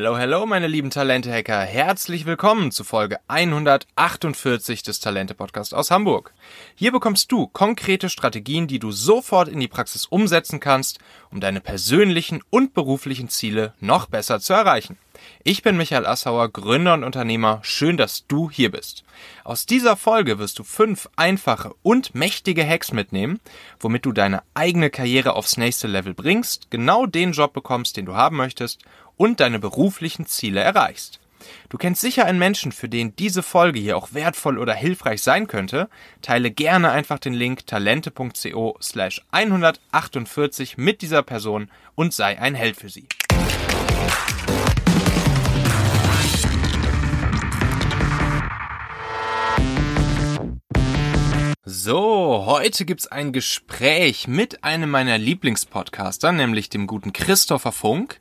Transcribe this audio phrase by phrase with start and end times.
[0.00, 1.58] Hello, hello, meine lieben Talente-Hacker.
[1.58, 6.32] Herzlich willkommen zu Folge 148 des Talente-Podcasts aus Hamburg.
[6.76, 11.00] Hier bekommst du konkrete Strategien, die du sofort in die Praxis umsetzen kannst,
[11.32, 14.98] um deine persönlichen und beruflichen Ziele noch besser zu erreichen.
[15.42, 17.58] Ich bin Michael Assauer, Gründer und Unternehmer.
[17.62, 19.02] Schön, dass du hier bist.
[19.42, 23.40] Aus dieser Folge wirst du fünf einfache und mächtige Hacks mitnehmen,
[23.80, 28.14] womit du deine eigene Karriere aufs nächste Level bringst, genau den Job bekommst, den du
[28.14, 28.78] haben möchtest
[29.18, 31.20] und deine beruflichen Ziele erreichst.
[31.68, 35.46] Du kennst sicher einen Menschen, für den diese Folge hier auch wertvoll oder hilfreich sein
[35.46, 35.88] könnte.
[36.22, 42.76] Teile gerne einfach den Link talente.co slash 148 mit dieser Person und sei ein Held
[42.76, 43.06] für sie.
[51.64, 58.18] So, heute gibt's ein Gespräch mit einem meiner Lieblingspodcaster, nämlich dem guten Christopher Funk.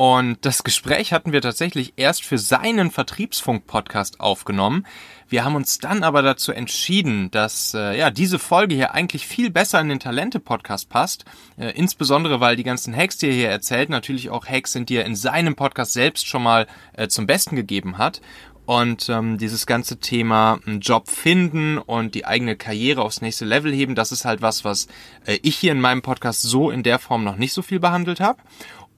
[0.00, 4.86] Und das Gespräch hatten wir tatsächlich erst für seinen Vertriebsfunk-Podcast aufgenommen.
[5.28, 9.50] Wir haben uns dann aber dazu entschieden, dass äh, ja diese Folge hier eigentlich viel
[9.50, 11.26] besser in den Talente-Podcast passt.
[11.58, 14.96] Äh, insbesondere, weil die ganzen Hacks, die er hier erzählt, natürlich auch Hacks sind, die
[14.96, 18.22] er in seinem Podcast selbst schon mal äh, zum Besten gegeben hat.
[18.70, 23.72] Und ähm, dieses ganze Thema einen Job finden und die eigene Karriere aufs nächste Level
[23.72, 24.86] heben, das ist halt was, was
[25.26, 28.20] äh, ich hier in meinem Podcast so in der Form noch nicht so viel behandelt
[28.20, 28.40] habe.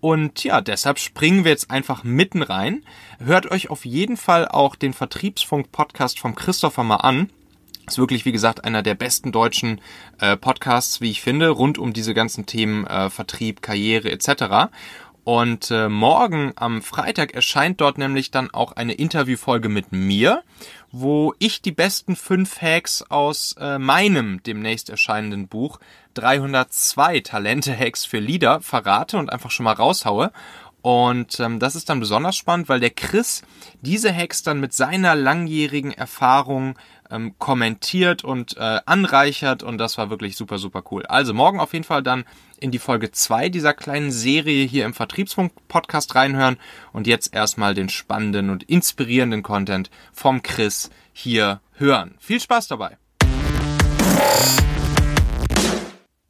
[0.03, 2.83] Und ja, deshalb springen wir jetzt einfach mitten rein.
[3.21, 7.31] Hört euch auf jeden Fall auch den Vertriebsfunk-Podcast vom Christopher mal an.
[7.87, 9.81] Ist wirklich, wie gesagt, einer der besten deutschen
[10.19, 14.73] äh, Podcasts, wie ich finde, rund um diese ganzen Themen äh, Vertrieb, Karriere etc.
[15.23, 20.43] Und äh, morgen am Freitag erscheint dort nämlich dann auch eine Interviewfolge mit mir,
[20.93, 25.81] wo ich die besten fünf Hacks aus äh, meinem demnächst erscheinenden Buch
[26.15, 30.31] 302 Talente-Hacks für Leader verrate und einfach schon mal raushaue.
[30.83, 33.43] Und ähm, das ist dann besonders spannend, weil der Chris
[33.81, 36.77] diese Hacks dann mit seiner langjährigen Erfahrung
[37.13, 41.05] ähm, kommentiert und äh, anreichert und das war wirklich super, super cool.
[41.07, 42.25] Also morgen auf jeden Fall dann
[42.59, 46.57] in die Folge 2 dieser kleinen Serie hier im Vertriebsfunk-Podcast reinhören
[46.93, 52.15] und jetzt erstmal den spannenden und inspirierenden Content vom Chris hier hören.
[52.19, 52.97] Viel Spaß dabei!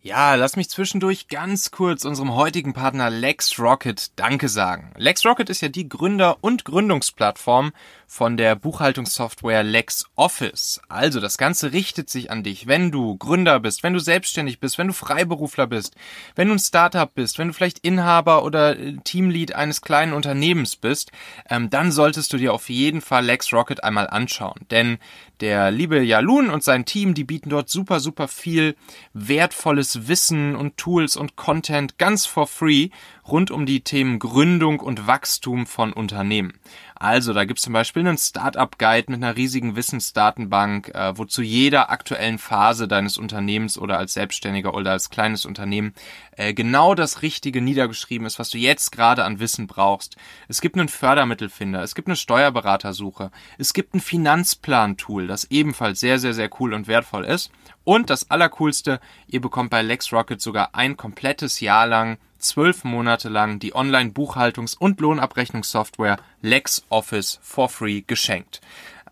[0.04, 4.90] Ja, lass mich zwischendurch ganz kurz unserem heutigen Partner LexRocket Danke sagen.
[4.96, 7.70] LexRocket ist ja die Gründer- und Gründungsplattform
[8.08, 10.80] von der Buchhaltungssoftware LexOffice.
[10.88, 14.76] Also das Ganze richtet sich an dich, wenn du Gründer bist, wenn du selbstständig bist,
[14.76, 15.94] wenn du Freiberufler bist,
[16.34, 20.74] wenn du ein Startup bist, wenn du vielleicht Inhaber oder äh, Teamlead eines kleinen Unternehmens
[20.74, 21.12] bist,
[21.48, 24.66] ähm, dann solltest du dir auf jeden Fall LexRocket einmal anschauen.
[24.72, 24.98] Denn
[25.38, 28.76] der liebe Jalun und sein Team, die bieten dort super, super viel
[29.12, 32.90] wertvolles Wissen und Tools und Content ganz for free
[33.26, 36.58] rund um die Themen Gründung und Wachstum von Unternehmen.
[37.02, 41.90] Also, da gibt's zum Beispiel einen Startup-Guide mit einer riesigen Wissensdatenbank, äh, wo zu jeder
[41.90, 45.94] aktuellen Phase deines Unternehmens oder als Selbstständiger oder als kleines Unternehmen
[46.36, 50.14] äh, genau das Richtige niedergeschrieben ist, was du jetzt gerade an Wissen brauchst.
[50.46, 56.20] Es gibt einen Fördermittelfinder, es gibt eine Steuerberatersuche, es gibt ein Finanzplan-Tool, das ebenfalls sehr,
[56.20, 57.50] sehr, sehr cool und wertvoll ist.
[57.82, 63.58] Und das Allercoolste, ihr bekommt bei LexRocket sogar ein komplettes Jahr lang zwölf Monate lang
[63.58, 68.60] die Online-Buchhaltungs- und Lohnabrechnungssoftware LexOffice for free geschenkt.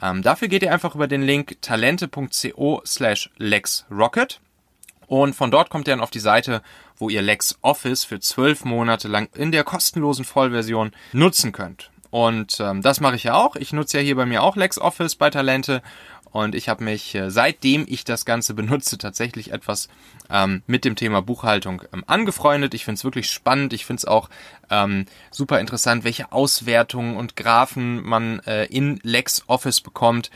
[0.03, 4.41] Ähm, dafür geht ihr einfach über den Link talente.co slash lexrocket
[5.11, 6.63] und von dort kommt ihr dann auf die Seite,
[6.97, 11.91] wo ihr LexOffice für zwölf Monate lang in der kostenlosen Vollversion nutzen könnt.
[12.11, 13.57] Und ähm, das mache ich ja auch.
[13.57, 15.83] Ich nutze ja hier bei mir auch LexOffice bei Talente
[16.33, 19.89] und ich habe mich, äh, seitdem ich das Ganze benutze, tatsächlich etwas
[20.31, 22.75] ähm, mit dem Thema Buchhaltung ähm, angefreundet.
[22.75, 23.73] Ich finde es wirklich spannend.
[23.73, 24.31] Ich finde es auch
[24.71, 30.31] ähm, super interessant, welche Auswertungen und Graphen man äh, in LexOffice bekommt.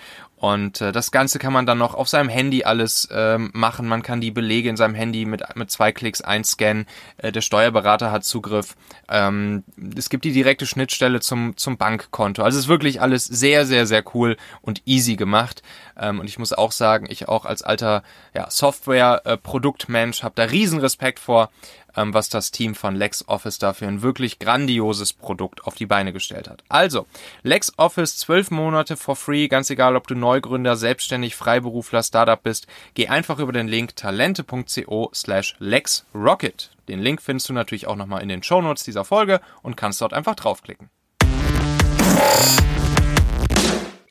[0.44, 3.88] Und äh, das Ganze kann man dann noch auf seinem Handy alles ähm, machen.
[3.88, 6.84] Man kann die Belege in seinem Handy mit, mit zwei Klicks einscannen.
[7.16, 8.76] Äh, der Steuerberater hat Zugriff.
[9.08, 9.64] Ähm,
[9.96, 12.42] es gibt die direkte Schnittstelle zum, zum Bankkonto.
[12.42, 15.62] Also es ist wirklich alles sehr, sehr, sehr cool und easy gemacht.
[15.98, 18.02] Ähm, und ich muss auch sagen, ich auch als alter
[18.34, 21.48] ja, Software-Produktmensch habe da riesen Respekt vor
[21.96, 26.64] was das Team von LexOffice dafür ein wirklich grandioses Produkt auf die Beine gestellt hat.
[26.68, 27.06] Also,
[27.42, 33.08] LexOffice 12 Monate for free, ganz egal ob du Neugründer, Selbstständig, Freiberufler, Startup bist, geh
[33.08, 36.70] einfach über den Link talente.co slash LexRocket.
[36.88, 40.12] Den Link findest du natürlich auch nochmal in den Shownotes dieser Folge und kannst dort
[40.12, 40.90] einfach draufklicken.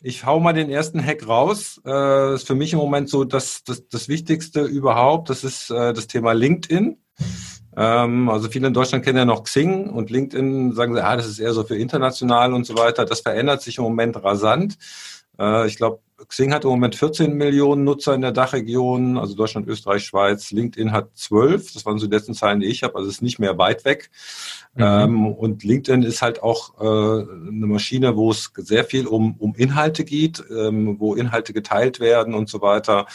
[0.05, 1.79] Ich hau mal den ersten Hack raus.
[1.85, 5.29] Äh, ist für mich im Moment so das, das, das Wichtigste überhaupt.
[5.29, 6.97] Das ist äh, das Thema LinkedIn.
[7.75, 11.27] Ähm, also viele in Deutschland kennen ja noch Xing und LinkedIn sagen sie, ah, das
[11.27, 13.05] ist eher so für international und so weiter.
[13.05, 14.77] Das verändert sich im Moment rasant.
[15.39, 19.67] Äh, ich glaube, Xing hat im Moment 14 Millionen Nutzer in der Dachregion, also Deutschland,
[19.67, 20.51] Österreich, Schweiz.
[20.51, 21.73] LinkedIn hat 12.
[21.73, 22.95] Das waren so die letzten Zahlen, die ich habe.
[22.95, 24.09] Also es ist nicht mehr weit weg.
[24.75, 24.83] Mhm.
[24.83, 29.55] Ähm, und LinkedIn ist halt auch äh, eine Maschine, wo es sehr viel um, um
[29.55, 33.05] Inhalte geht, ähm, wo Inhalte geteilt werden und so weiter.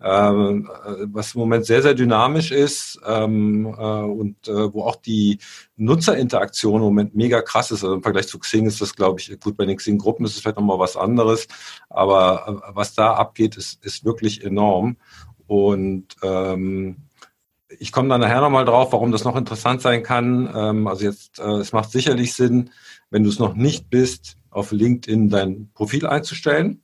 [0.00, 4.96] Ähm, äh, was im Moment sehr, sehr dynamisch ist ähm, äh, und äh, wo auch
[4.96, 5.38] die
[5.78, 7.82] Nutzerinteraktion im Moment mega krass ist.
[7.84, 10.40] Also im Vergleich zu Xing ist das, glaube ich, gut, bei den Xing-Gruppen ist es
[10.40, 11.46] vielleicht nochmal was anderes.
[11.88, 14.96] Aber äh, was da abgeht, ist, ist wirklich enorm.
[15.46, 16.96] Und ähm,
[17.78, 20.50] ich komme dann nachher nochmal drauf, warum das noch interessant sein kann.
[20.54, 22.70] Ähm, also jetzt, äh, es macht sicherlich Sinn,
[23.10, 26.82] wenn du es noch nicht bist, auf LinkedIn dein Profil einzustellen.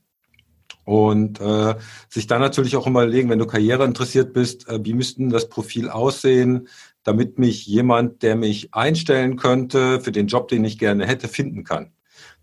[0.85, 1.77] Und äh,
[2.11, 5.89] sich dann natürlich auch überlegen, wenn du Karriere interessiert bist, äh, wie müssten das Profil
[5.89, 6.69] aussehen,
[7.05, 11.63] damit mich jemand, der mich einstellen könnte für den Job, den ich gerne hätte, finden
[11.63, 11.93] kann.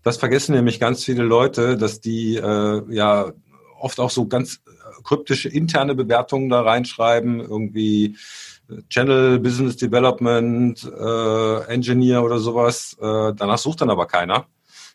[0.02, 3.32] Das vergessen nämlich ganz viele Leute, dass die äh, ja
[3.78, 4.60] oft auch so ganz
[5.04, 8.16] kryptische interne Bewertungen da reinschreiben, irgendwie
[8.68, 12.96] äh, Channel Business Development äh, Engineer oder sowas.
[13.00, 14.46] Äh, danach sucht dann aber keiner,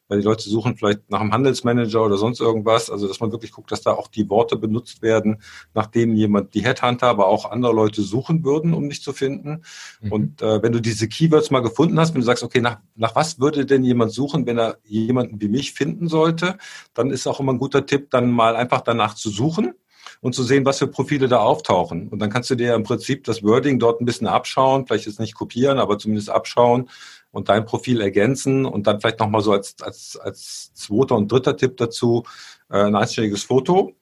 [0.08, 2.90] weil die Leute suchen vielleicht nach einem Handelsmanager oder sonst irgendwas.
[2.90, 5.42] Also dass man wirklich guckt, dass da auch die Worte benutzt werden,
[5.74, 9.64] nach denen jemand die Headhunter, aber auch andere Leute suchen würden, um dich zu finden.
[10.02, 10.12] Mhm.
[10.12, 13.16] Und äh, wenn du diese Keywords mal gefunden hast, wenn du sagst, okay, nach, nach
[13.16, 16.58] was würde denn jemand suchen, wenn er jemanden wie mich finden sollte,
[16.94, 19.74] dann ist auch immer ein guter Tipp, dann mal einfach danach zu suchen
[20.22, 22.10] und zu sehen, was für Profile da auftauchen.
[22.10, 25.20] Und dann kannst du dir im Prinzip das Wording dort ein bisschen abschauen, vielleicht jetzt
[25.20, 26.90] nicht kopieren, aber zumindest abschauen
[27.32, 31.56] und dein Profil ergänzen und dann vielleicht nochmal so als, als, als zweiter und dritter
[31.58, 32.24] Tipp dazu
[32.70, 33.94] äh, ein einstelliges Foto.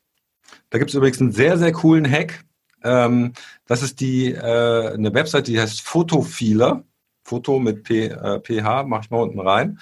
[0.69, 2.45] Da gibt es übrigens einen sehr, sehr coolen Hack.
[2.83, 3.33] Ähm,
[3.65, 6.83] das ist die äh, eine Website, die heißt Photofeeler.
[7.23, 9.79] Foto mit P, äh, PH, mache ich mal unten rein.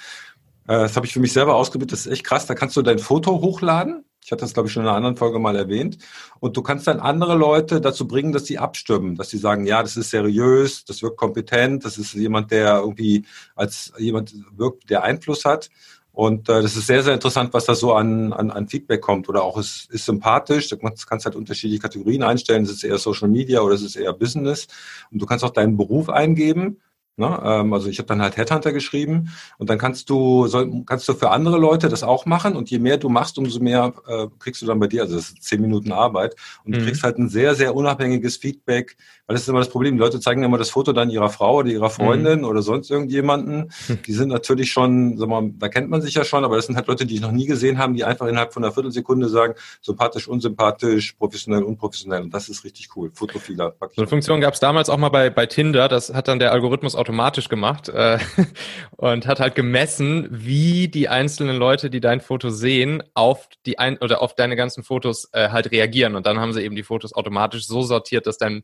[0.68, 2.46] Äh, das habe ich für mich selber ausgebildet, das ist echt krass.
[2.46, 5.18] Da kannst du dein Foto hochladen ich hatte das, glaube ich, schon in einer anderen
[5.18, 5.98] Folge mal erwähnt.
[6.40, 9.82] Und du kannst dann andere Leute dazu bringen, dass sie abstimmen, dass sie sagen, ja,
[9.82, 13.26] das ist seriös, das wirkt kompetent, das ist jemand, der irgendwie
[13.56, 15.70] als jemand wirkt, der Einfluss hat.
[16.14, 19.28] Und äh, das ist sehr, sehr interessant, was da so an, an, an Feedback kommt.
[19.30, 20.70] Oder auch es ist sympathisch.
[20.70, 22.64] Du kannst halt unterschiedliche Kategorien einstellen.
[22.64, 24.68] Es ist eher Social Media oder es ist eher Business.
[25.12, 26.80] Und du kannst auch deinen Beruf eingeben.
[27.16, 27.40] Ne?
[27.44, 29.30] Ähm, also ich habe dann halt Headhunter geschrieben
[29.60, 32.80] und dann kannst du soll, kannst du für andere Leute das auch machen und je
[32.80, 35.04] mehr du machst, umso mehr äh, kriegst du dann bei dir.
[35.04, 36.80] Also das ist zehn Minuten Arbeit und mhm.
[36.80, 38.98] du kriegst halt ein sehr sehr unabhängiges Feedback,
[39.28, 39.96] weil das ist immer das Problem.
[39.96, 42.46] Die Leute zeigen immer das Foto dann ihrer Frau oder ihrer Freundin mhm.
[42.46, 43.72] oder sonst irgendjemanden.
[44.06, 46.76] Die sind natürlich schon, sag mal, da kennt man sich ja schon, aber das sind
[46.76, 49.56] halt Leute, die ich noch nie gesehen haben, die einfach innerhalb von einer Viertelsekunde sagen,
[49.82, 53.12] sympathisch, unsympathisch, professionell, unprofessionell und das ist richtig cool.
[53.14, 53.76] Fotofehler.
[53.80, 55.88] So eine Funktion gab es damals auch mal bei bei Tinder.
[55.88, 58.18] Das hat dann der Algorithmus automatisch gemacht äh,
[58.98, 63.98] und hat halt gemessen, wie die einzelnen Leute, die dein Foto sehen, auf die ein
[63.98, 66.16] oder auf deine ganzen Fotos äh, halt reagieren.
[66.16, 68.64] Und dann haben sie eben die Fotos automatisch so sortiert, dass dein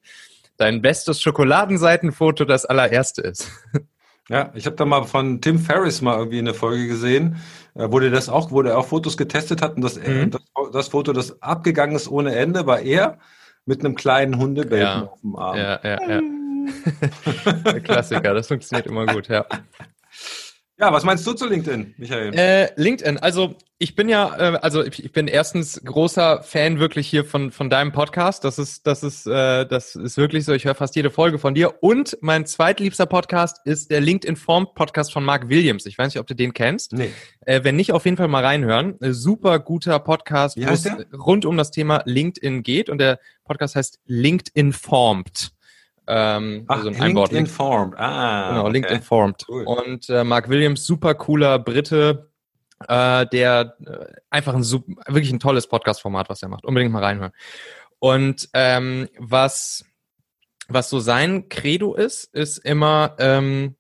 [0.60, 3.50] dein bestes Schokoladenseitenfoto das allererste ist.
[4.28, 7.38] Ja, ich habe da mal von Tim Ferriss mal irgendwie eine Folge gesehen,
[7.74, 10.30] äh, wo der das auch, wo der auch Fotos getestet hat und das, mhm.
[10.30, 10.42] das,
[10.72, 13.18] das, Foto, das abgegangen ist ohne Ende, war er
[13.66, 15.04] mit einem kleinen Hundebelten ja.
[15.06, 15.58] auf dem Arm.
[15.58, 16.22] Ja, ja, ja.
[17.66, 19.46] Der Klassiker, das funktioniert immer gut, ja.
[20.80, 22.34] Ja, was meinst du zu LinkedIn, Michael?
[22.34, 27.26] Äh, LinkedIn, also ich bin ja, äh, also ich bin erstens großer Fan wirklich hier
[27.26, 28.46] von von deinem Podcast.
[28.46, 30.54] Das ist, das ist, äh, das ist wirklich so.
[30.54, 31.84] Ich höre fast jede Folge von dir.
[31.84, 35.86] Und mein zweitliebster Podcast ist der LinkedIn Form Podcast von Mark Williams.
[35.86, 36.94] Ich weiß nicht, ob du den kennst.
[36.94, 37.12] Nee.
[37.42, 38.96] Äh, wenn nicht, auf jeden Fall mal reinhören.
[39.02, 42.90] Super guter Podcast, wo es rund um das Thema LinkedIn geht.
[42.90, 45.52] Und der Podcast heißt LinkedIn Formed.
[46.12, 47.32] Ähm, Ach, also ein Einwort.
[47.32, 47.94] Informed.
[47.98, 48.72] Ah, genau, okay.
[48.72, 49.46] LinkedIn Formed.
[49.48, 49.64] Cool.
[49.64, 52.32] Und äh, Mark Williams, super cooler Brite,
[52.88, 56.66] äh, der äh, einfach ein super, wirklich ein tolles Podcast-Format, was er macht.
[56.66, 57.32] Unbedingt mal reinhören.
[58.00, 59.86] Und ähm, was,
[60.68, 63.76] was so sein Credo ist, ist immer ähm,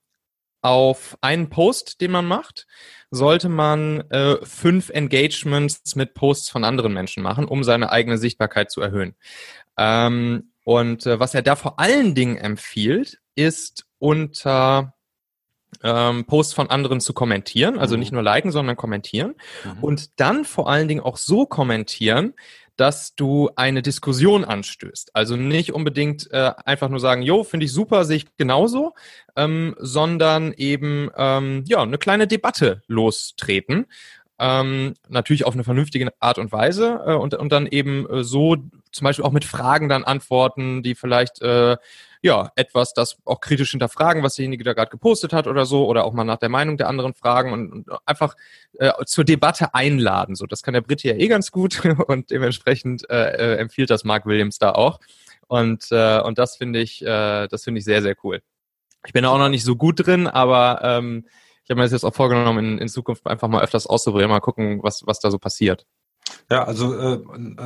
[0.61, 2.67] auf einen Post, den man macht,
[3.09, 8.69] sollte man äh, fünf Engagements mit Posts von anderen Menschen machen, um seine eigene Sichtbarkeit
[8.69, 9.15] zu erhöhen.
[9.77, 14.93] Ähm, und äh, was er da vor allen Dingen empfiehlt, ist unter
[15.83, 18.01] ähm, Posts von anderen zu kommentieren, also mhm.
[18.01, 19.33] nicht nur liken, sondern kommentieren.
[19.65, 19.83] Mhm.
[19.83, 22.35] Und dann vor allen Dingen auch so kommentieren,
[22.75, 25.15] dass du eine Diskussion anstößt.
[25.15, 28.93] Also nicht unbedingt äh, einfach nur sagen, jo, finde ich super, sehe ich genauso,
[29.35, 33.87] ähm, sondern eben ähm, ja eine kleine Debatte lostreten.
[34.39, 38.55] Ähm, natürlich auf eine vernünftige Art und Weise äh, und, und dann eben äh, so
[38.91, 41.77] zum Beispiel auch mit Fragen dann antworten, die vielleicht äh,
[42.21, 46.03] ja, etwas, das auch kritisch hinterfragen, was derjenige da gerade gepostet hat oder so, oder
[46.03, 48.35] auch mal nach der Meinung der anderen fragen und, und einfach
[48.77, 50.35] äh, zur Debatte einladen.
[50.35, 54.03] So, das kann der Brit ja eh ganz gut und dementsprechend äh, äh, empfiehlt das
[54.03, 54.99] Mark Williams da auch.
[55.47, 58.41] Und, äh, und das finde ich, äh, das finde ich sehr, sehr cool.
[59.05, 61.25] Ich bin auch noch nicht so gut drin, aber ähm,
[61.69, 64.39] ich habe mir das jetzt auch vorgenommen, in, in Zukunft einfach mal öfters auszuprobieren, mal
[64.39, 65.85] gucken, was, was da so passiert.
[66.49, 67.19] Ja, also äh,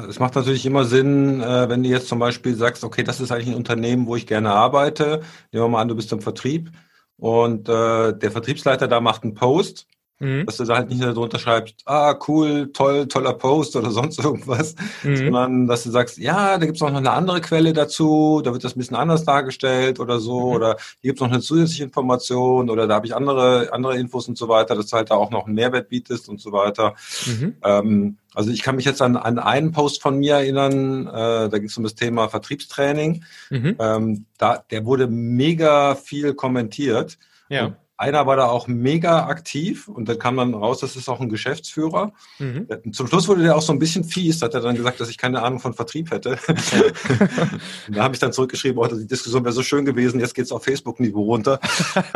[0.09, 3.31] es macht natürlich immer Sinn, äh, wenn du jetzt zum Beispiel sagst, okay, das ist
[3.31, 5.21] eigentlich ein Unternehmen, wo ich gerne arbeite.
[5.53, 6.69] Nehmen wir mal an, du bist im Vertrieb
[7.15, 9.87] und äh, der Vertriebsleiter da macht einen Post
[10.23, 10.45] Mhm.
[10.45, 14.19] Dass du da halt nicht nur drunter schreibst, ah, cool, toll, toller Post oder sonst
[14.19, 15.17] irgendwas, mhm.
[15.17, 18.53] sondern dass du sagst, ja, da gibt es auch noch eine andere Quelle dazu, da
[18.53, 20.55] wird das ein bisschen anders dargestellt oder so, mhm.
[20.55, 24.29] oder hier gibt es noch eine zusätzliche Information oder da habe ich andere, andere Infos
[24.29, 26.95] und so weiter, dass du halt da auch noch einen Mehrwert bietest und so weiter.
[27.25, 27.55] Mhm.
[27.61, 31.57] Ähm, also ich kann mich jetzt an, an einen Post von mir erinnern, äh, da
[31.57, 33.25] ging es um das Thema Vertriebstraining.
[33.49, 33.75] Mhm.
[33.77, 37.17] Ähm, da, der wurde mega viel kommentiert.
[37.49, 37.65] Ja.
[37.65, 41.21] Und einer war da auch mega aktiv und dann kam dann raus, das ist auch
[41.21, 42.11] ein Geschäftsführer.
[42.39, 42.67] Mhm.
[42.91, 45.17] Zum Schluss wurde der auch so ein bisschen fies, hat er dann gesagt, dass ich
[45.17, 46.37] keine Ahnung von Vertrieb hätte.
[47.89, 50.51] da habe ich dann zurückgeschrieben, oh, die Diskussion wäre so schön gewesen, jetzt geht es
[50.51, 51.59] auf Facebook-Niveau runter.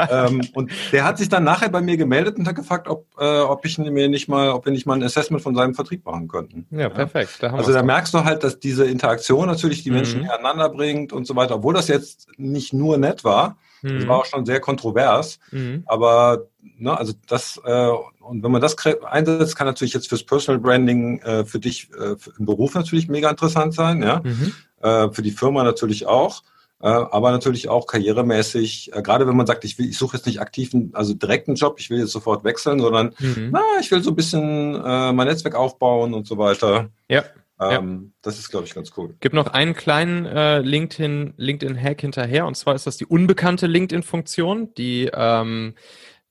[0.10, 3.40] ähm, und der hat sich dann nachher bei mir gemeldet und hat gefragt, ob, äh,
[3.42, 6.28] ob ich mir nicht mal, ob wir nicht mal ein Assessment von seinem Vertrieb machen
[6.28, 6.66] könnten.
[6.72, 7.38] Ja, perfekt.
[7.40, 10.30] Da also da merkst du halt, dass diese Interaktion natürlich die Menschen mhm.
[10.30, 13.58] aneinander bringt und so weiter, obwohl das jetzt nicht nur nett war.
[13.82, 14.00] Mhm.
[14.00, 15.40] Das war auch schon sehr kontrovers.
[15.52, 15.84] Mhm.
[15.86, 20.60] Aber ne, also das, äh, und wenn man das einsetzt, kann natürlich jetzt fürs Personal
[20.60, 24.22] Branding äh, für dich äh, im Beruf natürlich mega interessant sein, ja.
[24.24, 24.54] Mhm.
[24.82, 26.44] Äh, für die Firma natürlich auch.
[26.80, 30.28] Äh, aber natürlich auch karrieremäßig, äh, gerade wenn man sagt, ich, will, ich suche jetzt
[30.28, 33.50] nicht aktiven, also direkten Job, ich will jetzt sofort wechseln, sondern mhm.
[33.52, 36.90] na, ich will so ein bisschen äh, mein Netzwerk aufbauen und so weiter.
[37.10, 37.24] Ja.
[37.60, 38.20] Ähm, ja.
[38.22, 39.16] Das ist, glaube ich, ganz cool.
[39.20, 44.74] Gibt noch einen kleinen äh, LinkedIn, LinkedIn-Hack hinterher, und zwar ist das die unbekannte LinkedIn-Funktion,
[44.76, 45.76] die, ähm,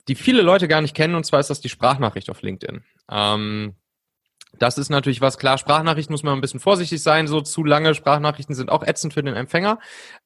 [0.09, 2.85] die viele Leute gar nicht kennen, und zwar ist das die Sprachnachricht auf LinkedIn.
[3.11, 3.75] Ähm,
[4.59, 7.95] das ist natürlich was, klar, Sprachnachrichten muss man ein bisschen vorsichtig sein, so zu lange
[7.95, 9.79] Sprachnachrichten sind auch ätzend für den Empfänger.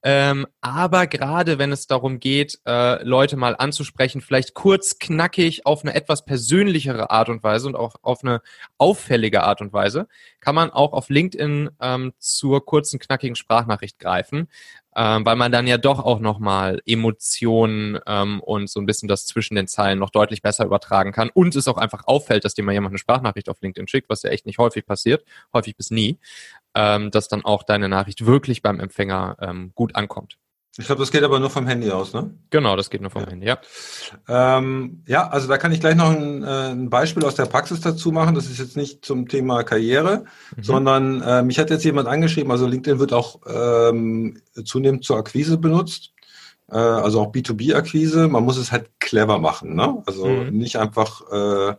[0.02, 5.82] Ähm, aber gerade wenn es darum geht, äh, Leute mal anzusprechen, vielleicht kurz, knackig, auf
[5.82, 8.40] eine etwas persönlichere Art und Weise und auch auf eine
[8.78, 10.08] auffällige Art und Weise,
[10.40, 14.48] kann man auch auf LinkedIn ähm, zur kurzen, knackigen Sprachnachricht greifen
[14.96, 19.26] ähm, weil man dann ja doch auch nochmal Emotionen ähm, und so ein bisschen das
[19.26, 22.64] zwischen den Zeilen noch deutlich besser übertragen kann und es auch einfach auffällt, dass dir
[22.64, 25.90] mal jemand eine Sprachnachricht auf LinkedIn schickt, was ja echt nicht häufig passiert, häufig bis
[25.90, 26.18] nie,
[26.74, 30.39] ähm, dass dann auch deine Nachricht wirklich beim Empfänger ähm, gut ankommt.
[30.78, 32.32] Ich glaube, das geht aber nur vom Handy aus, ne?
[32.50, 33.30] Genau, das geht nur vom ja.
[33.30, 33.58] Handy, ja.
[34.28, 37.80] Ähm, ja, also da kann ich gleich noch ein, äh, ein, Beispiel aus der Praxis
[37.80, 38.36] dazu machen.
[38.36, 40.24] Das ist jetzt nicht zum Thema Karriere,
[40.56, 40.62] mhm.
[40.62, 45.58] sondern äh, mich hat jetzt jemand angeschrieben, also LinkedIn wird auch ähm, zunehmend zur Akquise
[45.58, 46.12] benutzt.
[46.70, 48.28] Äh, also auch B2B-Akquise.
[48.28, 50.02] Man muss es halt clever machen, ne?
[50.06, 50.56] Also mhm.
[50.56, 51.74] nicht einfach äh,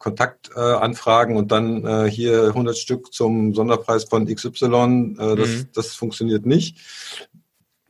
[0.00, 5.16] Kontaktanfragen äh, und dann äh, hier 100 Stück zum Sonderpreis von XY.
[5.18, 5.68] Äh, das, mhm.
[5.74, 6.78] das funktioniert nicht.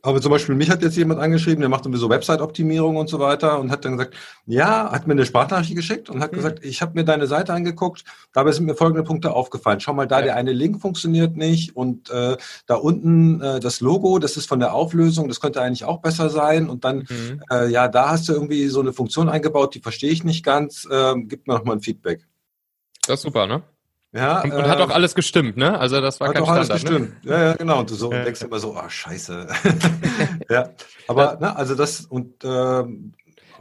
[0.03, 3.19] Aber zum Beispiel mich hat jetzt jemand angeschrieben, der macht irgendwie so Website-Optimierung und so
[3.19, 4.15] weiter und hat dann gesagt,
[4.45, 6.37] ja, hat mir eine Sprachnachricht geschickt und hat mhm.
[6.37, 8.03] gesagt, ich habe mir deine Seite angeguckt,
[8.33, 9.79] dabei sind mir folgende Punkte aufgefallen.
[9.79, 10.25] Schau mal da, ja.
[10.25, 14.59] der eine Link funktioniert nicht und äh, da unten äh, das Logo, das ist von
[14.59, 17.43] der Auflösung, das könnte eigentlich auch besser sein und dann, mhm.
[17.51, 20.87] äh, ja, da hast du irgendwie so eine Funktion eingebaut, die verstehe ich nicht ganz,
[20.89, 22.25] äh, gib mir noch mal ein Feedback.
[23.05, 23.63] Das ist super, ne?
[24.13, 25.79] Ja, und, und äh, hat auch alles gestimmt, ne?
[25.79, 26.89] Also das war hat kein auch Standard, alles ne?
[26.89, 27.25] gestimmt.
[27.25, 27.31] Ne?
[27.31, 27.79] Ja, ja, genau.
[27.79, 28.23] Und du so ja.
[28.23, 29.47] denkst immer so, ah, oh, scheiße.
[30.49, 30.69] ja,
[31.07, 31.39] aber ja.
[31.39, 33.13] Ne, also das und ähm,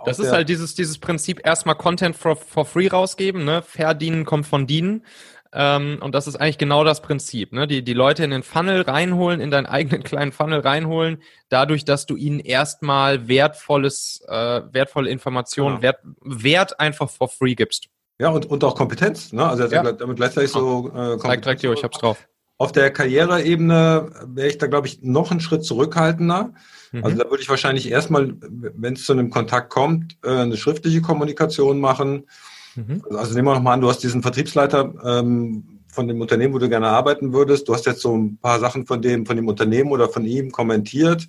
[0.05, 3.63] das ist halt dieses dieses Prinzip erstmal Content for, for free rausgeben, ne?
[3.63, 5.05] Verdienen kommt von dienen.
[5.53, 7.69] Ähm, und das ist eigentlich genau das Prinzip, ne?
[7.69, 12.07] Die, die Leute in den Funnel reinholen, in deinen eigenen kleinen Funnel reinholen, dadurch, dass
[12.07, 15.83] du ihnen erstmal wertvolles, äh, wertvolle Informationen, ja.
[15.83, 17.89] Wert, Wert einfach for free gibst.
[18.21, 19.33] Ja, und, und auch Kompetenz.
[19.33, 19.47] Ne?
[19.47, 19.93] Also ja.
[19.93, 21.23] damit gleichzeitig so äh, Kompetenz.
[21.23, 22.29] Zeig, zeig dir, ich hab's drauf.
[22.59, 26.53] Auf der Karriereebene wäre ich da, glaube ich, noch einen Schritt zurückhaltender.
[26.93, 27.05] Mhm.
[27.05, 31.01] Also da würde ich wahrscheinlich erstmal, wenn es zu einem Kontakt kommt, äh, eine schriftliche
[31.01, 32.27] Kommunikation machen.
[32.77, 33.03] Mhm.
[33.17, 36.69] Also nehmen wir nochmal an, du hast diesen Vertriebsleiter ähm, von dem Unternehmen, wo du
[36.69, 37.69] gerne arbeiten würdest.
[37.69, 40.51] Du hast jetzt so ein paar Sachen von dem, von dem Unternehmen oder von ihm
[40.51, 41.27] kommentiert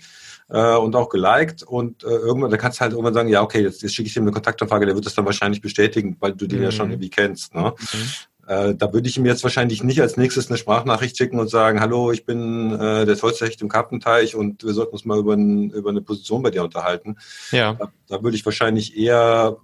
[0.51, 3.61] äh, und auch geliked und äh, irgendwann, da kannst du halt irgendwann sagen, ja, okay,
[3.61, 6.45] jetzt, jetzt schicke ich ihm eine Kontaktanfrage, der wird das dann wahrscheinlich bestätigen, weil du
[6.45, 6.65] den mhm.
[6.65, 7.55] ja schon irgendwie kennst.
[7.55, 7.73] Ne?
[7.79, 8.47] Mhm.
[8.47, 11.79] Äh, da würde ich ihm jetzt wahrscheinlich nicht als nächstes eine Sprachnachricht schicken und sagen,
[11.79, 15.33] hallo, ich bin äh, der tollste Hecht im Karpenteich und wir sollten uns mal über,
[15.33, 17.17] ein, über eine Position bei dir unterhalten.
[17.51, 17.73] Ja.
[17.73, 19.57] Da, da würde ich wahrscheinlich eher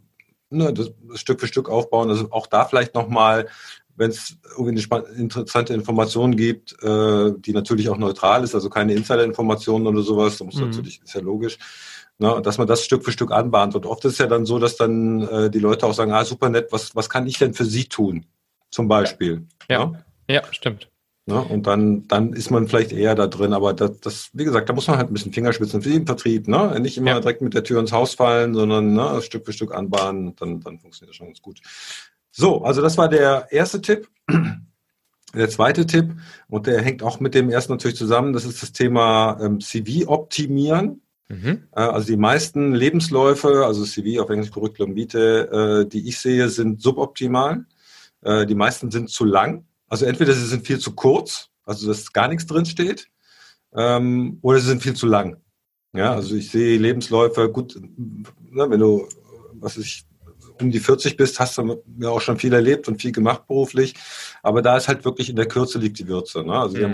[0.50, 2.10] ne, das, das Stück für Stück aufbauen.
[2.10, 3.48] Also auch da vielleicht nochmal
[3.98, 8.94] wenn es irgendwie eine interessante Information gibt, äh, die natürlich auch neutral ist, also keine
[8.94, 10.66] Insider-Informationen oder sowas, da muss mhm.
[10.66, 11.58] natürlich, ist ja logisch,
[12.20, 13.76] ne, dass man das Stück für Stück anbahnt.
[13.76, 16.24] Und oft ist es ja dann so, dass dann äh, die Leute auch sagen, ah,
[16.24, 18.26] super nett, was, was kann ich denn für Sie tun?
[18.70, 19.48] Zum Beispiel.
[19.70, 20.06] Ja, ja, ne?
[20.30, 20.90] ja stimmt.
[21.26, 21.42] Ne?
[21.42, 23.52] Und dann, dann ist man vielleicht eher da drin.
[23.52, 26.48] Aber das, das, wie gesagt, da muss man halt ein bisschen Fingerspitzen für den Vertrieb.
[26.48, 26.80] Ne?
[26.80, 27.20] Nicht immer ja.
[27.20, 30.36] direkt mit der Tür ins Haus fallen, sondern ne, Stück für Stück anbahnen.
[30.38, 31.60] Dann, dann funktioniert das schon ganz gut.
[32.38, 34.08] So, also das war der erste Tipp.
[35.34, 36.16] Der zweite Tipp,
[36.48, 40.08] und der hängt auch mit dem ersten natürlich zusammen, das ist das Thema ähm, CV
[40.08, 41.02] optimieren.
[41.28, 41.64] Mhm.
[41.76, 46.48] Äh, also die meisten Lebensläufe, also CV auf Englisch Curriculum Vitae, äh, die ich sehe,
[46.50, 47.66] sind suboptimal.
[48.22, 49.66] Äh, die meisten sind zu lang.
[49.90, 53.08] Also entweder sie sind viel zu kurz, also dass gar nichts drin steht,
[53.74, 55.38] ähm, oder sie sind viel zu lang.
[55.94, 59.08] Ja, also ich sehe Lebensläufe, gut, ne, wenn du,
[59.54, 60.06] was ich,
[60.62, 63.96] um die 40 bist, hast du ja auch schon viel erlebt und viel gemacht beruflich.
[64.44, 66.44] Aber da ist halt wirklich in der Kürze liegt die Würze.
[66.44, 66.54] Ne?
[66.54, 66.92] Also die mhm.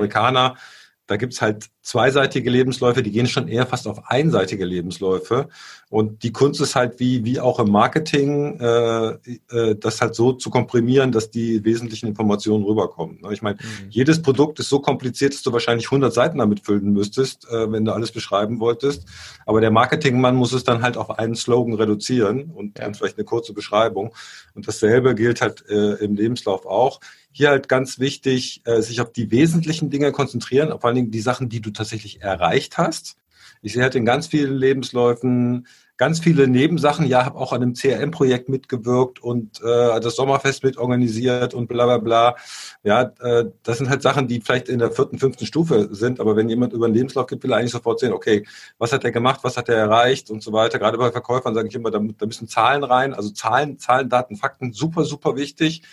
[1.07, 5.50] Da gibt's halt zweiseitige Lebensläufe, die gehen schon eher fast auf einseitige Lebensläufe.
[5.89, 9.10] Und die Kunst ist halt wie, wie auch im Marketing, äh,
[9.51, 13.19] äh, das halt so zu komprimieren, dass die wesentlichen Informationen rüberkommen.
[13.22, 13.33] Ne?
[13.33, 13.89] Ich meine, mhm.
[13.89, 17.83] jedes Produkt ist so kompliziert, dass du wahrscheinlich 100 Seiten damit füllen müsstest, äh, wenn
[17.83, 19.05] du alles beschreiben wolltest.
[19.45, 22.88] Aber der Marketingmann muss es dann halt auf einen Slogan reduzieren und, ja.
[22.88, 24.15] und vielleicht eine kurze Beschreibung.
[24.55, 27.01] Und dasselbe gilt halt äh, im Lebenslauf auch
[27.33, 31.19] hier halt ganz wichtig, äh, sich auf die wesentlichen Dinge konzentrieren, vor allen Dingen die
[31.19, 33.17] Sachen, die du tatsächlich erreicht hast.
[33.61, 35.65] Ich sehe halt in ganz vielen Lebensläufen
[35.97, 37.05] ganz viele Nebensachen.
[37.05, 41.97] Ja, habe auch an einem CRM-Projekt mitgewirkt und äh, das Sommerfest mitorganisiert und bla bla
[41.99, 42.35] bla.
[42.83, 46.19] Ja, äh, das sind halt Sachen, die vielleicht in der vierten, fünften Stufe sind.
[46.19, 48.45] Aber wenn jemand über einen Lebenslauf gibt, will er eigentlich sofort sehen, okay,
[48.77, 50.79] was hat er gemacht, was hat er erreicht und so weiter.
[50.79, 53.13] Gerade bei Verkäufern sage ich immer, da, da müssen Zahlen rein.
[53.13, 55.83] Also Zahlen, Zahlen, Daten, Fakten, super, super wichtig.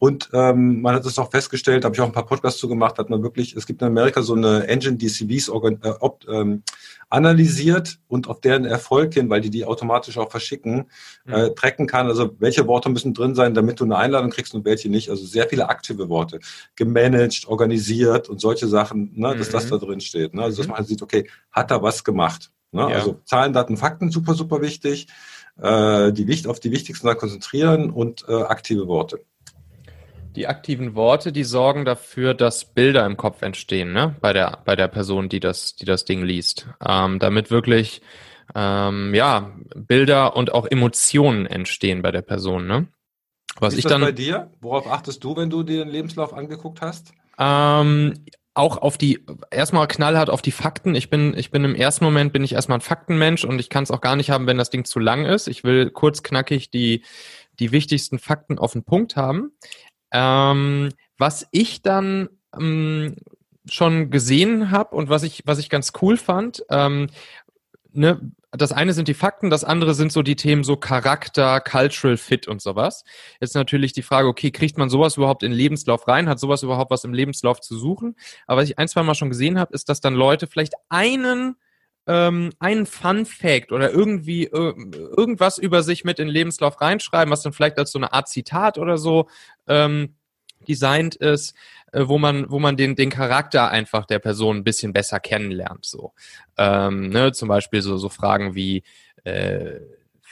[0.00, 2.96] Und ähm, man hat es auch festgestellt, habe ich auch ein paar Podcasts zu gemacht,
[2.96, 6.62] hat man wirklich, es gibt in Amerika so eine Engine, die CVs äh, op, ähm,
[7.10, 10.86] analysiert und auf deren Erfolg hin, weil die die automatisch auch verschicken,
[11.26, 11.34] mhm.
[11.34, 12.06] äh, tracken kann.
[12.06, 15.10] Also welche Worte müssen drin sein, damit du eine Einladung kriegst und welche nicht.
[15.10, 16.40] Also sehr viele aktive Worte.
[16.76, 19.70] Gemanagt, organisiert und solche Sachen, ne, dass das mhm.
[19.70, 20.32] da drin steht.
[20.32, 20.44] Ne?
[20.44, 20.70] Also dass mhm.
[20.70, 22.50] man halt sieht, okay, hat er was gemacht.
[22.72, 22.80] Ne?
[22.80, 22.88] Ja.
[22.88, 25.08] Also Zahlen, Daten, Fakten, super, super wichtig.
[25.60, 29.20] Äh, die, auf die wichtigsten da konzentrieren und äh, aktive Worte.
[30.36, 34.16] Die aktiven Worte, die sorgen dafür, dass Bilder im Kopf entstehen, ne?
[34.20, 36.68] Bei der, bei der Person, die das, die das Ding liest.
[36.86, 38.00] Ähm, damit wirklich,
[38.54, 42.86] ähm, ja, Bilder und auch Emotionen entstehen bei der Person, ne?
[43.58, 44.52] Was Ist ich das dann, bei dir?
[44.60, 47.12] Worauf achtest du, wenn du dir den Lebenslauf angeguckt hast?
[47.38, 48.14] Ähm,
[48.54, 50.94] auch auf die, erstmal knallhart auf die Fakten.
[50.94, 53.82] Ich bin, ich bin im ersten Moment bin ich erstmal ein Faktenmensch und ich kann
[53.82, 55.48] es auch gar nicht haben, wenn das Ding zu lang ist.
[55.48, 57.04] Ich will kurz knackig die,
[57.58, 59.52] die wichtigsten Fakten auf den Punkt haben.
[60.12, 63.16] Ähm, was ich dann ähm,
[63.68, 67.08] schon gesehen habe und was ich, was ich ganz cool fand, ähm,
[67.92, 72.16] ne, das eine sind die Fakten, das andere sind so die Themen so Charakter, Cultural
[72.16, 73.04] Fit und sowas.
[73.40, 76.28] Jetzt natürlich die Frage, okay, kriegt man sowas überhaupt in den Lebenslauf rein?
[76.28, 78.16] Hat sowas überhaupt was im Lebenslauf zu suchen?
[78.46, 81.56] Aber was ich ein, zwei Mal schon gesehen habe, ist, dass dann Leute vielleicht einen
[82.06, 84.74] ähm, einen Fun Fact oder irgendwie äh,
[85.16, 88.28] irgendwas über sich mit in den Lebenslauf reinschreiben, was dann vielleicht als so eine Art
[88.28, 89.28] Zitat oder so
[89.68, 90.14] ähm,
[90.66, 91.54] designt ist,
[91.92, 95.84] äh, wo man, wo man den, den Charakter einfach der Person ein bisschen besser kennenlernt.
[95.84, 96.12] So,
[96.56, 98.82] ähm, ne, zum Beispiel so, so Fragen wie
[99.24, 99.80] äh,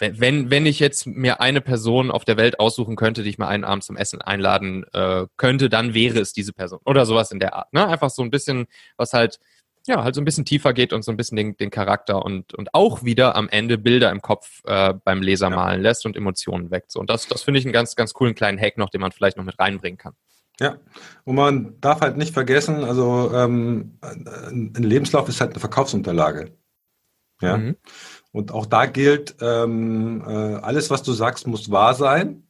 [0.01, 3.49] wenn, wenn ich jetzt mir eine Person auf der Welt aussuchen könnte, die ich mal
[3.49, 6.81] einen Abend zum Essen einladen äh, könnte, dann wäre es diese Person.
[6.85, 7.73] Oder sowas in der Art.
[7.73, 7.87] Ne?
[7.87, 9.41] Einfach so ein bisschen, was halt
[9.89, 12.55] ja, halt so ein bisschen tiefer geht und so ein bisschen den, den Charakter und,
[12.55, 15.57] und auch wieder am Ende Bilder im Kopf äh, beim Leser ja.
[15.57, 16.93] malen lässt und Emotionen weckt.
[16.93, 19.13] So, und das, das finde ich einen ganz, ganz coolen kleinen Hack noch, den man
[19.13, 20.15] vielleicht noch mit reinbringen kann.
[20.61, 20.77] Ja,
[21.25, 26.53] und man darf halt nicht vergessen, also ähm, ein Lebenslauf ist halt eine Verkaufsunterlage.
[27.41, 27.57] Ja.
[27.57, 27.77] Mhm.
[28.33, 32.49] Und auch da gilt, ähm, äh, alles, was du sagst, muss wahr sein,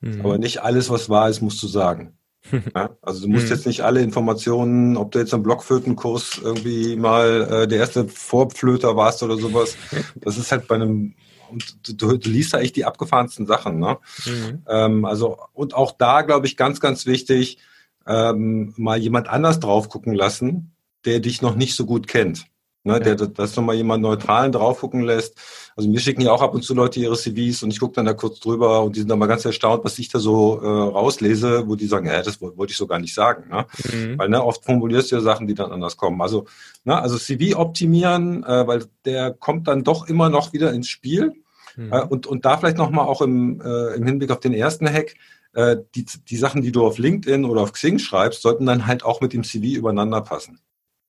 [0.00, 0.20] mhm.
[0.20, 2.16] aber nicht alles, was wahr ist, musst du sagen.
[2.74, 3.52] Ja, also du musst mhm.
[3.52, 8.96] jetzt nicht alle Informationen, ob du jetzt am Blockflötenkurs irgendwie mal äh, der erste Vorflöter
[8.96, 9.76] warst oder sowas.
[10.16, 11.14] Das ist halt bei einem,
[11.50, 13.78] und du, du liest da echt die abgefahrensten Sachen.
[13.78, 13.98] Ne?
[14.26, 14.62] Mhm.
[14.68, 17.58] Ähm, also und auch da glaube ich ganz, ganz wichtig,
[18.06, 20.72] ähm, mal jemand anders drauf gucken lassen,
[21.04, 22.46] der dich noch nicht so gut kennt.
[22.82, 22.98] Ne, ja.
[23.00, 25.36] der das nochmal jemand Neutralen drauf gucken lässt.
[25.76, 28.06] Also mir schicken ja auch ab und zu Leute ihre CVs und ich gucke dann
[28.06, 30.66] da kurz drüber und die sind dann mal ganz erstaunt, was ich da so äh,
[30.66, 33.50] rauslese, wo die sagen, ja, das wollte ich so gar nicht sagen.
[33.50, 33.66] Ne?
[33.92, 34.18] Mhm.
[34.18, 36.22] Weil ne, oft formulierst du ja Sachen, die dann anders kommen.
[36.22, 36.46] Also,
[36.84, 41.34] ne, also CV optimieren, äh, weil der kommt dann doch immer noch wieder ins Spiel.
[41.76, 41.92] Mhm.
[41.92, 45.16] Äh, und, und da vielleicht nochmal auch im, äh, im Hinblick auf den ersten Hack,
[45.52, 49.04] äh, die, die Sachen, die du auf LinkedIn oder auf Xing schreibst, sollten dann halt
[49.04, 50.60] auch mit dem CV übereinander passen.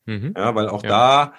[0.05, 0.33] Mhm.
[0.35, 0.89] Ja, weil auch ja.
[0.89, 1.33] da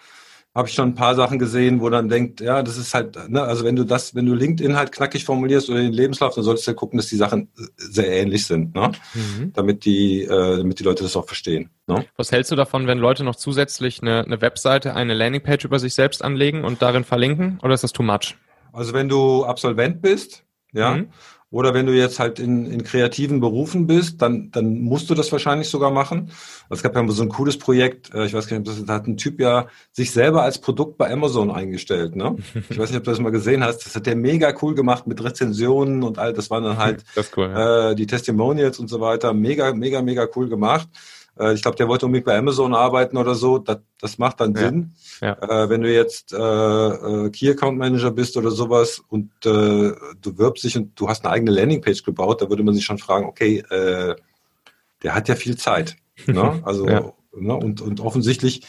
[0.54, 3.42] habe ich schon ein paar Sachen gesehen, wo dann denkt, ja, das ist halt, ne,
[3.42, 6.66] also wenn du das, wenn du LinkedIn halt knackig formulierst oder den Lebenslauf, dann solltest
[6.66, 8.92] du ja gucken, dass die Sachen sehr ähnlich sind, ne?
[9.14, 9.52] Mhm.
[9.54, 11.70] Damit die, äh, damit die Leute das auch verstehen.
[11.86, 12.04] Ne?
[12.16, 15.94] Was hältst du davon, wenn Leute noch zusätzlich eine, eine Webseite, eine Landingpage über sich
[15.94, 17.58] selbst anlegen und darin verlinken?
[17.62, 18.36] Oder ist das too much?
[18.72, 21.08] Also wenn du Absolvent bist, ja, mhm.
[21.52, 25.30] Oder wenn du jetzt halt in, in kreativen Berufen bist, dann, dann musst du das
[25.32, 26.30] wahrscheinlich sogar machen.
[26.70, 28.94] Es gab ja so ein cooles Projekt, äh, ich weiß gar nicht, ob das da
[28.94, 32.16] hat ein Typ ja sich selber als Produkt bei Amazon eingestellt.
[32.16, 32.36] Ne?
[32.70, 33.84] Ich weiß nicht, ob du das mal gesehen hast.
[33.84, 36.32] Das hat der mega cool gemacht mit Rezensionen und all.
[36.32, 37.04] Das waren dann halt
[37.36, 37.90] cool, ja.
[37.90, 39.34] äh, die Testimonials und so weiter.
[39.34, 40.88] Mega, mega, mega cool gemacht.
[41.38, 43.58] Äh, ich glaube, der wollte unbedingt bei Amazon arbeiten oder so.
[43.58, 44.92] Das, das macht dann Sinn.
[45.20, 45.36] Ja.
[45.40, 50.38] Äh, wenn du jetzt äh, äh, Key Account Manager bist oder sowas und äh, du
[50.38, 53.26] wirbst dich und du hast eine eigene Landingpage gebaut, da würde man sich schon fragen,
[53.26, 54.14] okay, äh,
[55.02, 55.96] der hat ja viel Zeit.
[56.26, 56.60] ne?
[56.64, 57.12] Also ja.
[57.34, 57.54] ne?
[57.54, 58.66] Und, und offensichtlich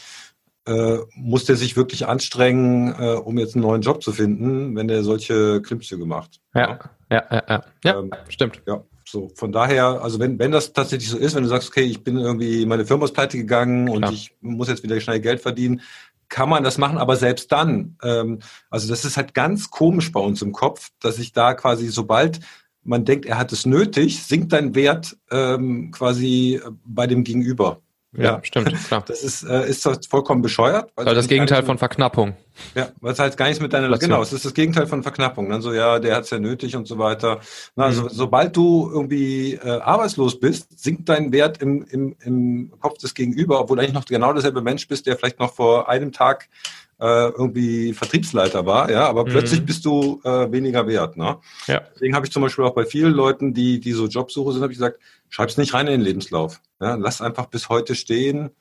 [0.66, 4.88] äh, muss der sich wirklich anstrengen, äh, um jetzt einen neuen Job zu finden, wenn
[4.88, 6.40] der solche Klimmzüge macht.
[6.56, 6.80] Ja, ne?
[7.12, 7.64] ja, ja, ja.
[7.84, 8.62] ja ähm, stimmt.
[8.66, 8.84] Ja.
[9.14, 12.04] So, von daher, also wenn, wenn das tatsächlich so ist, wenn du sagst, okay, ich
[12.04, 14.10] bin irgendwie, meine Firma ist pleite gegangen Klar.
[14.10, 15.82] und ich muss jetzt wieder schnell Geld verdienen,
[16.30, 18.40] kann man das machen, aber selbst dann, ähm,
[18.72, 22.40] also das ist halt ganz komisch bei uns im Kopf, dass ich da quasi, sobald
[22.82, 27.84] man denkt, er hat es nötig, sinkt dein Wert ähm, quasi bei dem Gegenüber.
[28.16, 29.04] Ja, stimmt, klar.
[29.08, 30.92] Das ist, äh, ist vollkommen bescheuert.
[30.96, 32.36] Weil also das Gegenteil von Verknappung.
[32.76, 34.12] Ja, weil es halt gar nichts mit deiner, Relation.
[34.12, 35.50] genau, es ist das Gegenteil von Verknappung.
[35.50, 37.40] Dann so, ja, der hat es ja nötig und so weiter.
[37.76, 38.10] Na, also, mhm.
[38.10, 43.60] sobald du irgendwie äh, arbeitslos bist, sinkt dein Wert im, im, im Kopf des Gegenüber,
[43.60, 46.50] obwohl du eigentlich noch genau derselbe Mensch bist, der vielleicht noch vor einem Tag
[47.00, 49.30] äh, irgendwie Vertriebsleiter war, ja, aber mhm.
[49.30, 51.18] plötzlich bist du äh, weniger wert.
[51.18, 51.38] Ne?
[51.68, 51.82] Ja.
[51.94, 54.72] Deswegen habe ich zum Beispiel auch bei vielen Leuten, die, die so Jobsuche sind, habe
[54.72, 56.62] ich gesagt, schreib's nicht rein in den Lebenslauf.
[56.80, 56.96] Ja?
[56.96, 58.52] Lass einfach bis heute stehen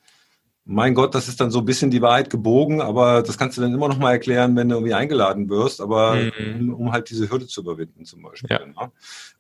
[0.65, 3.63] mein Gott, das ist dann so ein bisschen die Wahrheit gebogen, aber das kannst du
[3.63, 6.73] dann immer noch mal erklären, wenn du irgendwie eingeladen wirst, aber mhm.
[6.73, 8.49] um, um, halt diese Hürde zu überwinden zum Beispiel.
[8.51, 8.65] Ja.
[8.65, 8.93] Ne?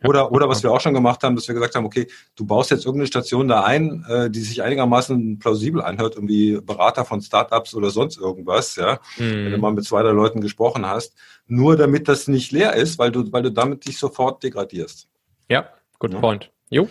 [0.03, 2.73] Oder, oder was wir auch schon gemacht haben, dass wir gesagt haben, okay, du baust
[2.73, 7.75] jetzt irgendeine Station da ein, äh, die sich einigermaßen plausibel anhört, irgendwie Berater von Startups
[7.75, 9.45] oder sonst irgendwas, ja, mhm.
[9.45, 11.15] wenn du mal mit zwei, drei Leuten gesprochen hast,
[11.47, 15.09] nur damit das nicht leer ist, weil du, weil du damit dich sofort degradierst.
[15.49, 15.69] Ja,
[16.01, 16.19] good ja.
[16.19, 16.51] point.
[16.69, 16.89] Jo.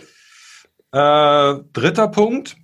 [0.92, 2.56] Äh, dritter Punkt,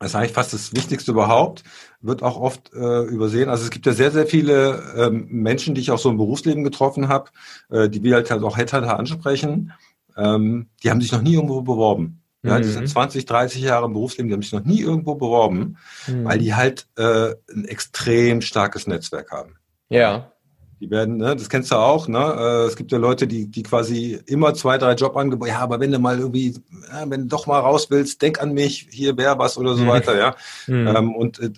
[0.00, 1.62] das ist eigentlich fast das Wichtigste überhaupt,
[2.00, 3.50] wird auch oft äh, übersehen.
[3.50, 6.64] Also es gibt ja sehr, sehr viele ähm, Menschen, die ich auch so im Berufsleben
[6.64, 7.30] getroffen habe,
[7.68, 9.72] äh, die wir halt, halt auch Headhunter ansprechen,
[10.16, 12.22] ähm, die haben sich noch nie irgendwo beworben.
[12.42, 12.62] Ja, mhm.
[12.62, 16.24] die sind 20, 30 Jahre im Berufsleben, die haben sich noch nie irgendwo beworben, mhm.
[16.24, 19.56] weil die halt äh, ein extrem starkes Netzwerk haben.
[19.90, 20.32] Ja.
[20.80, 22.18] Die werden, ne, das kennst du auch, ne?
[22.18, 25.92] Äh, es gibt ja Leute, die, die quasi immer zwei, drei Jobangebote, ja, aber wenn
[25.92, 26.54] du mal irgendwie,
[26.90, 29.84] ja, wenn du doch mal raus willst, denk an mich, hier wäre was oder so
[29.84, 29.88] mhm.
[29.88, 30.36] weiter, ja.
[30.66, 30.86] Mhm.
[30.88, 31.50] Ähm, und äh,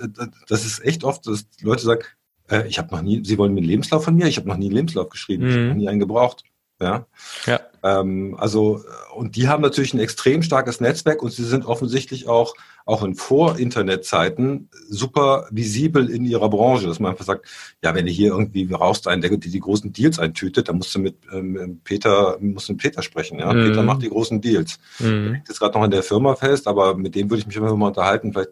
[0.48, 2.02] das ist echt oft, dass Leute sagen,
[2.50, 4.56] äh, ich habe noch nie, sie wollen mir einen Lebenslauf von mir, ich habe noch
[4.56, 5.48] nie einen Lebenslauf geschrieben, mhm.
[5.48, 6.42] ich habe noch nie einen gebraucht.
[6.80, 7.06] Ja.
[7.46, 7.60] ja.
[7.84, 8.82] Ähm, also,
[9.14, 13.14] und die haben natürlich ein extrem starkes Netzwerk und sie sind offensichtlich auch, auch in
[13.14, 17.46] Vor-Internet-Zeiten super visibel in ihrer Branche, dass man einfach sagt,
[17.82, 20.94] ja, wenn du hier irgendwie raust einen, der die, die großen Deals eintütet, dann musst
[20.94, 23.52] du mit ähm, Peter, musst du mit Peter sprechen, ja.
[23.52, 23.68] Mhm.
[23.68, 24.78] Peter macht die großen Deals.
[24.98, 25.04] Mhm.
[25.04, 27.56] Der liegt jetzt gerade noch in der Firma fest, aber mit dem würde ich mich
[27.56, 28.50] immer mal unterhalten, vielleicht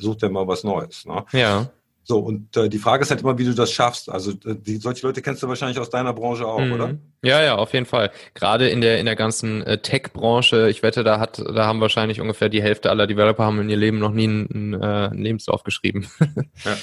[0.00, 1.06] sucht er mal was Neues.
[1.06, 1.24] Ne?
[1.32, 1.70] Ja.
[2.10, 4.10] So, und äh, die Frage ist halt immer, wie du das schaffst.
[4.10, 6.72] Also äh, die, solche Leute kennst du wahrscheinlich aus deiner Branche auch, mhm.
[6.72, 6.98] oder?
[7.22, 8.10] Ja, ja, auf jeden Fall.
[8.34, 12.20] Gerade in der in der ganzen äh, Tech-Branche, ich wette, da hat, da haben wahrscheinlich
[12.20, 15.62] ungefähr die Hälfte aller Developer haben in ihr Leben noch nie einen, äh, einen Lebenslauf
[15.62, 16.08] geschrieben.
[16.64, 16.76] ja.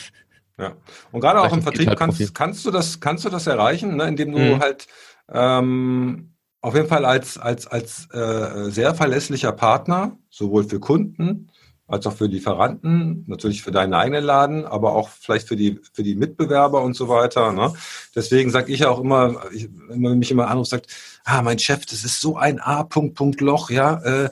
[0.58, 0.78] Ja.
[1.12, 4.32] Und gerade auch im Vertrieb kannst, kannst du das, kannst du das erreichen, ne, indem
[4.32, 4.60] du mhm.
[4.60, 4.88] halt
[5.30, 11.50] ähm, auf jeden Fall als, als, als äh, sehr verlässlicher Partner, sowohl für Kunden
[11.88, 16.04] als auch für Lieferanten, natürlich für deinen eigenen Laden, aber auch vielleicht für die, für
[16.04, 17.54] die Mitbewerber und so weiter.
[17.54, 17.74] Ne?
[18.14, 20.88] Deswegen sage ich auch immer, ich, wenn man mich immer anruft, sagt,
[21.24, 24.30] ah, mein Chef, das ist so ein A-Punkt-Punkt-Loch, ja, äh,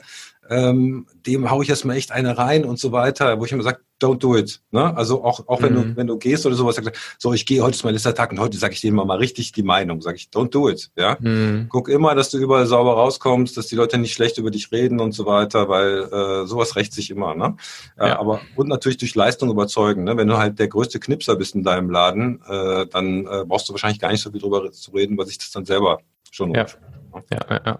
[0.48, 3.80] ähm, dem hau ich erstmal echt eine rein und so weiter, wo ich immer sage,
[4.02, 4.60] don't do it.
[4.70, 4.96] Ne?
[4.96, 5.82] Also auch, auch wenn mhm.
[5.82, 8.32] du, wenn du gehst oder sowas, sagst, so ich gehe, heute ist mein letzter Tag
[8.32, 10.02] und heute sage ich denen mal, mal richtig die Meinung.
[10.02, 10.90] Sage ich, don't do it.
[10.96, 11.16] Ja?
[11.20, 11.66] Mhm.
[11.68, 15.00] Guck immer, dass du überall sauber rauskommst, dass die Leute nicht schlecht über dich reden
[15.00, 17.34] und so weiter, weil äh, sowas rächt sich immer.
[17.34, 17.56] Ne?
[17.96, 18.18] Äh, ja.
[18.18, 20.04] Aber und natürlich durch Leistung überzeugen.
[20.04, 20.16] Ne?
[20.16, 23.72] Wenn du halt der größte Knipser bist in deinem Laden, äh, dann äh, brauchst du
[23.72, 26.64] wahrscheinlich gar nicht so viel drüber zu reden, weil sich das dann selber schon ja.
[26.64, 27.24] Ne?
[27.32, 27.78] Ja, ja, ja.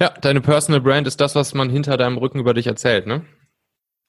[0.00, 3.24] Ja, deine Personal Brand ist das, was man hinter deinem Rücken über dich erzählt, ne?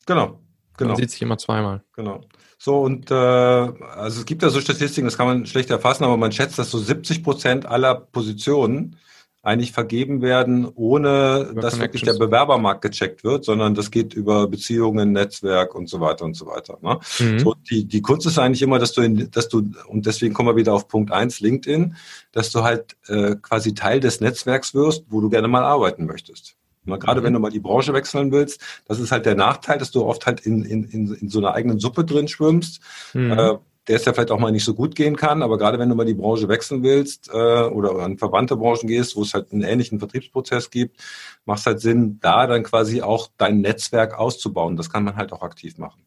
[0.05, 0.39] Genau.
[0.79, 0.91] Genau.
[0.91, 1.83] Man sieht sich immer zweimal.
[1.93, 2.21] Genau.
[2.57, 6.17] So, und äh, also es gibt ja so Statistiken, das kann man schlecht erfassen, aber
[6.17, 8.95] man schätzt, dass so 70 Prozent aller Positionen
[9.41, 14.47] eigentlich vergeben werden, ohne über dass wirklich der Bewerbermarkt gecheckt wird, sondern das geht über
[14.47, 16.77] Beziehungen, Netzwerk und so weiter und so weiter.
[16.81, 16.99] Ne?
[17.19, 17.39] Mhm.
[17.39, 20.49] So, die, die Kunst ist eigentlich immer, dass du, in, dass du, und deswegen kommen
[20.49, 21.95] wir wieder auf Punkt eins LinkedIn,
[22.31, 26.55] dass du halt äh, quasi Teil des Netzwerks wirst, wo du gerne mal arbeiten möchtest.
[26.97, 27.25] Gerade mhm.
[27.25, 30.25] wenn du mal die Branche wechseln willst, das ist halt der Nachteil, dass du oft
[30.25, 32.81] halt in, in, in, in so einer eigenen Suppe drin schwimmst,
[33.13, 33.31] mhm.
[33.31, 35.89] äh, der es ja vielleicht auch mal nicht so gut gehen kann, aber gerade wenn
[35.89, 39.51] du mal die Branche wechseln willst äh, oder an verwandte Branchen gehst, wo es halt
[39.51, 40.97] einen ähnlichen Vertriebsprozess gibt,
[41.45, 44.77] macht es halt Sinn, da dann quasi auch dein Netzwerk auszubauen.
[44.77, 46.03] Das kann man halt auch aktiv machen.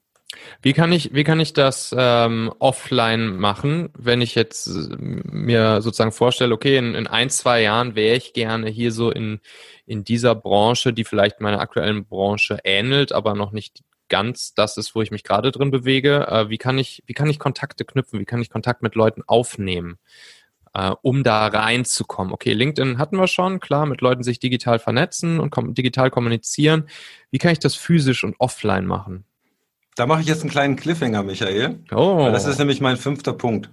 [0.60, 5.82] Wie kann ich, wie kann ich das ähm, offline machen, wenn ich jetzt äh, mir
[5.82, 9.40] sozusagen vorstelle, okay, in, in ein, zwei Jahren wäre ich gerne hier so in,
[9.86, 14.94] in dieser Branche, die vielleicht meiner aktuellen Branche ähnelt, aber noch nicht ganz das ist,
[14.94, 16.26] wo ich mich gerade drin bewege.
[16.28, 18.20] Äh, wie kann ich, wie kann ich Kontakte knüpfen?
[18.20, 19.98] Wie kann ich Kontakt mit Leuten aufnehmen?
[20.74, 22.32] Uh, um da reinzukommen.
[22.32, 26.88] Okay, LinkedIn hatten wir schon, klar, mit Leuten sich digital vernetzen und kom digital kommunizieren.
[27.30, 29.26] Wie kann ich das physisch und offline machen?
[29.94, 31.84] Da mache ich jetzt einen kleinen Cliffhanger, Michael.
[31.92, 32.28] Oh.
[32.32, 33.70] Das ist nämlich mein fünfter Punkt.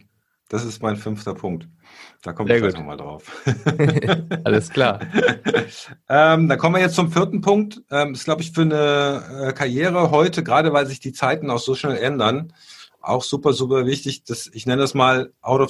[0.50, 1.68] Das ist mein fünfter Punkt.
[2.24, 3.24] Da komme ich gleich nochmal drauf.
[4.44, 5.00] Alles klar.
[6.10, 7.82] ähm, dann kommen wir jetzt zum vierten Punkt.
[7.92, 11.60] Ähm, ist, glaube ich, für eine äh, Karriere heute, gerade weil sich die Zeiten auch
[11.60, 12.54] so schnell ändern,
[13.00, 15.62] auch super, super wichtig, dass ich nenne das mal out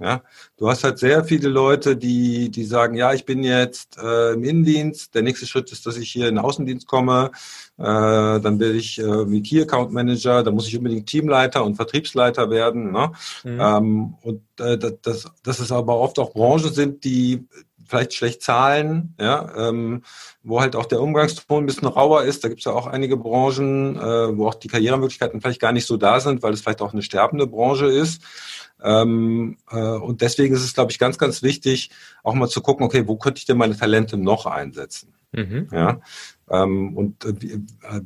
[0.00, 0.22] Ja,
[0.56, 4.44] du hast halt sehr viele Leute, die, die sagen, ja, ich bin jetzt äh, im
[4.44, 5.14] Innendienst.
[5.14, 7.30] Der nächste Schritt ist, dass ich hier in den Außendienst komme.
[7.76, 10.42] Äh, dann werde ich äh, wie Key Account Manager.
[10.42, 12.92] Da muss ich unbedingt Teamleiter und Vertriebsleiter werden.
[12.92, 13.12] Ne?
[13.44, 13.60] Mhm.
[13.60, 17.46] Ähm, und äh, das, das ist aber oft auch Branchen sind, die
[17.90, 20.02] vielleicht schlecht zahlen, ja, ähm,
[20.42, 22.42] wo halt auch der Umgangston ein bisschen rauer ist.
[22.44, 25.86] Da gibt es ja auch einige Branchen, äh, wo auch die Karrieremöglichkeiten vielleicht gar nicht
[25.86, 28.22] so da sind, weil es vielleicht auch eine sterbende Branche ist.
[28.82, 31.90] Ähm, äh, und deswegen ist es, glaube ich, ganz, ganz wichtig,
[32.22, 35.12] auch mal zu gucken, okay, wo könnte ich denn meine Talente noch einsetzen?
[35.32, 35.68] Mhm.
[35.72, 36.00] Ja,
[36.50, 38.00] ähm, und äh, äh,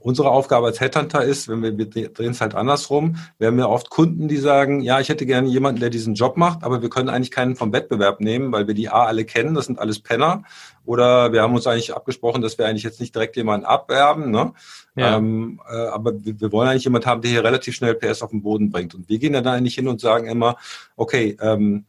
[0.00, 3.66] unsere Aufgabe als Headhunter ist, wenn wir, wir drehen es halt andersrum, wir haben ja
[3.66, 6.88] oft Kunden, die sagen, ja, ich hätte gerne jemanden, der diesen Job macht, aber wir
[6.88, 10.00] können eigentlich keinen vom Wettbewerb nehmen, weil wir die A alle kennen, das sind alles
[10.00, 10.44] Penner.
[10.86, 14.54] Oder wir haben uns eigentlich abgesprochen, dass wir eigentlich jetzt nicht direkt jemanden abwerben, ne?
[14.96, 15.18] Ja.
[15.18, 18.30] Ähm, äh, aber wir, wir, wollen eigentlich jemanden haben, der hier relativ schnell PS auf
[18.30, 18.94] den Boden bringt.
[18.94, 20.56] Und wir gehen dann eigentlich hin und sagen immer,
[20.96, 21.84] okay, ähm,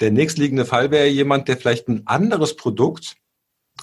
[0.00, 3.16] der nächstliegende Fall wäre jemand, der vielleicht ein anderes Produkt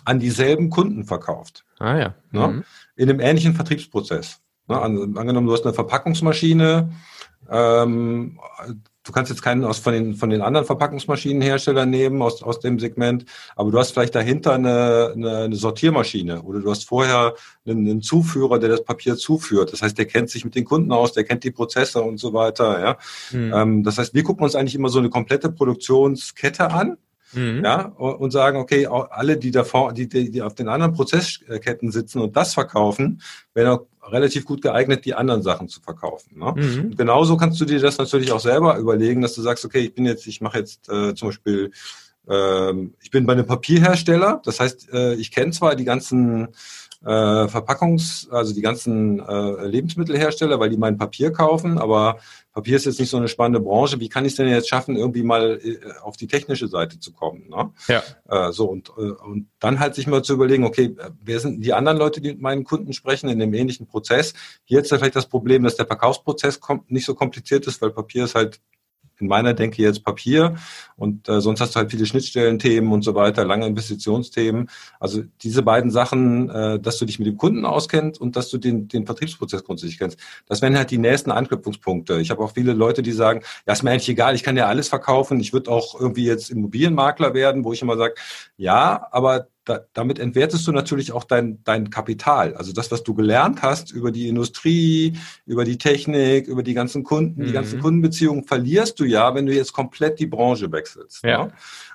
[0.05, 1.65] an dieselben Kunden verkauft.
[1.79, 2.15] Ah ja.
[2.31, 2.47] Ne?
[2.47, 2.63] Mhm.
[2.95, 4.41] In einem ähnlichen Vertriebsprozess.
[4.67, 4.79] Ne?
[4.79, 6.91] An, angenommen, du hast eine Verpackungsmaschine,
[7.49, 8.39] ähm,
[9.03, 12.77] du kannst jetzt keinen aus von den, von den anderen Verpackungsmaschinenherstellern nehmen aus, aus dem
[12.79, 17.33] Segment, aber du hast vielleicht dahinter eine, eine, eine Sortiermaschine oder du hast vorher
[17.65, 19.73] einen, einen, Zuführer, der das Papier zuführt.
[19.73, 22.33] Das heißt, der kennt sich mit den Kunden aus, der kennt die Prozesse und so
[22.33, 22.79] weiter.
[22.79, 22.97] Ja?
[23.31, 23.53] Mhm.
[23.53, 26.97] Ähm, das heißt, wir gucken uns eigentlich immer so eine komplette Produktionskette an
[27.33, 27.63] Mhm.
[27.63, 32.35] Ja, und sagen, okay, alle, die davor, die, die auf den anderen Prozessketten sitzen und
[32.35, 33.21] das verkaufen,
[33.53, 36.39] werden auch relativ gut geeignet, die anderen Sachen zu verkaufen.
[36.39, 36.53] Ne?
[36.55, 36.95] Mhm.
[36.95, 40.05] genauso kannst du dir das natürlich auch selber überlegen, dass du sagst, okay, ich bin
[40.05, 41.71] jetzt, ich mache jetzt äh, zum Beispiel
[42.29, 46.49] ähm, ich bin bei einem Papierhersteller, das heißt, äh, ich kenne zwar die ganzen
[47.05, 52.19] äh, Verpackungs-, also die ganzen äh, Lebensmittelhersteller, weil die mein Papier kaufen, aber
[52.51, 53.99] Papier ist jetzt nicht so eine spannende Branche.
[53.99, 57.13] Wie kann ich es denn jetzt schaffen, irgendwie mal äh, auf die technische Seite zu
[57.13, 57.47] kommen?
[57.49, 57.71] Ne?
[57.87, 58.03] Ja.
[58.27, 61.73] Äh, so und, äh, und dann halt sich mal zu überlegen, okay, wer sind die
[61.73, 64.33] anderen Leute, die mit meinen Kunden sprechen in dem ähnlichen Prozess?
[64.65, 68.25] Hier ist ja vielleicht das Problem, dass der Verkaufsprozess nicht so kompliziert ist, weil Papier
[68.25, 68.59] ist halt
[69.19, 70.55] in meiner Denke jetzt Papier
[70.95, 74.69] und äh, sonst hast du halt viele Schnittstellenthemen und so weiter, lange Investitionsthemen.
[74.99, 78.57] Also diese beiden Sachen, äh, dass du dich mit dem Kunden auskennst und dass du
[78.57, 82.19] den, den Vertriebsprozess grundsätzlich kennst, das wären halt die nächsten Anknüpfungspunkte.
[82.19, 84.67] Ich habe auch viele Leute, die sagen, ja, ist mir eigentlich egal, ich kann ja
[84.67, 88.15] alles verkaufen, ich würde auch irgendwie jetzt Immobilienmakler werden, wo ich immer sage,
[88.57, 92.55] ja, aber da, damit entwertest du natürlich auch dein, dein Kapital.
[92.55, 95.13] Also das, was du gelernt hast über die Industrie,
[95.45, 97.47] über die Technik, über die ganzen Kunden, mhm.
[97.47, 101.23] die ganzen Kundenbeziehungen, verlierst du ja, wenn du jetzt komplett die Branche wechselst.
[101.23, 101.29] Ja.
[101.29, 101.47] ja?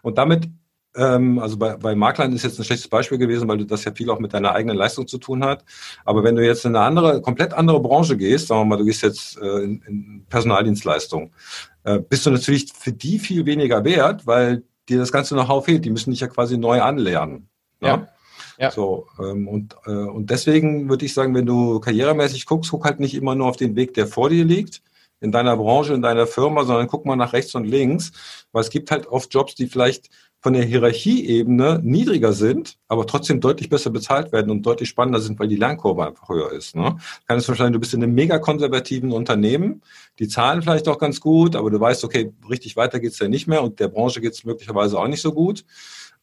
[0.02, 0.48] Und damit
[0.96, 3.92] ähm, also bei, bei Maklern ist jetzt ein schlechtes Beispiel gewesen, weil du das ja
[3.92, 5.64] viel auch mit deiner eigenen Leistung zu tun hat.
[6.04, 8.84] Aber wenn du jetzt in eine andere, komplett andere Branche gehst, sagen wir mal, du
[8.84, 11.32] gehst jetzt äh, in, in Personaldienstleistung,
[11.84, 15.84] äh, bist du natürlich für die viel weniger wert, weil dir das ganze Know-how fehlt.
[15.84, 17.48] Die müssen dich ja quasi neu anlernen.
[17.86, 18.08] Ja.
[18.58, 18.70] ja.
[18.70, 23.00] So, ähm, und, äh, und deswegen würde ich sagen, wenn du karrieremäßig guckst, guck halt
[23.00, 24.82] nicht immer nur auf den Weg, der vor dir liegt,
[25.20, 28.12] in deiner Branche, in deiner Firma, sondern guck mal nach rechts und links,
[28.52, 30.10] weil es gibt halt oft Jobs, die vielleicht
[30.44, 35.38] von der Hierarchieebene niedriger sind, aber trotzdem deutlich besser bezahlt werden und deutlich spannender sind,
[35.38, 36.76] weil die Lernkurve einfach höher ist.
[36.76, 36.98] Ne?
[37.26, 39.80] Kann es wahrscheinlich, du bist in einem mega konservativen Unternehmen,
[40.18, 43.46] die zahlen vielleicht auch ganz gut, aber du weißt, okay, richtig weiter geht's ja nicht
[43.46, 45.64] mehr und der Branche geht's möglicherweise auch nicht so gut.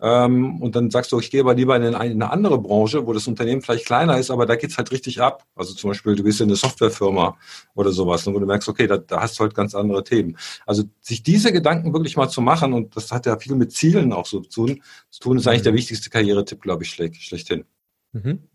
[0.03, 3.27] Ähm, und dann sagst du, ich gehe aber lieber in eine, andere Branche, wo das
[3.27, 5.45] Unternehmen vielleicht kleiner ist, aber da geht's halt richtig ab.
[5.55, 7.37] Also zum Beispiel, du bist in eine Softwarefirma
[7.75, 10.37] oder sowas, wo du merkst, okay, da, da hast du halt ganz andere Themen.
[10.65, 14.11] Also sich diese Gedanken wirklich mal zu machen, und das hat ja viel mit Zielen
[14.11, 15.77] auch so zu tun, zu tun ist eigentlich der mhm.
[15.77, 17.65] wichtigste Karrieretipp, glaube ich, schlecht, schlechthin.
[18.13, 18.47] Mhm.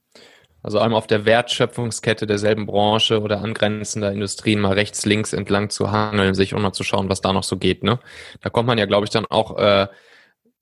[0.67, 5.93] Also einmal auf der Wertschöpfungskette derselben Branche oder angrenzender Industrien mal rechts, links entlang zu
[5.93, 7.85] hangeln, sich und mal zu schauen, was da noch so geht.
[7.85, 8.01] Ne?
[8.41, 9.87] Da kommt man ja, glaube ich, dann auch äh,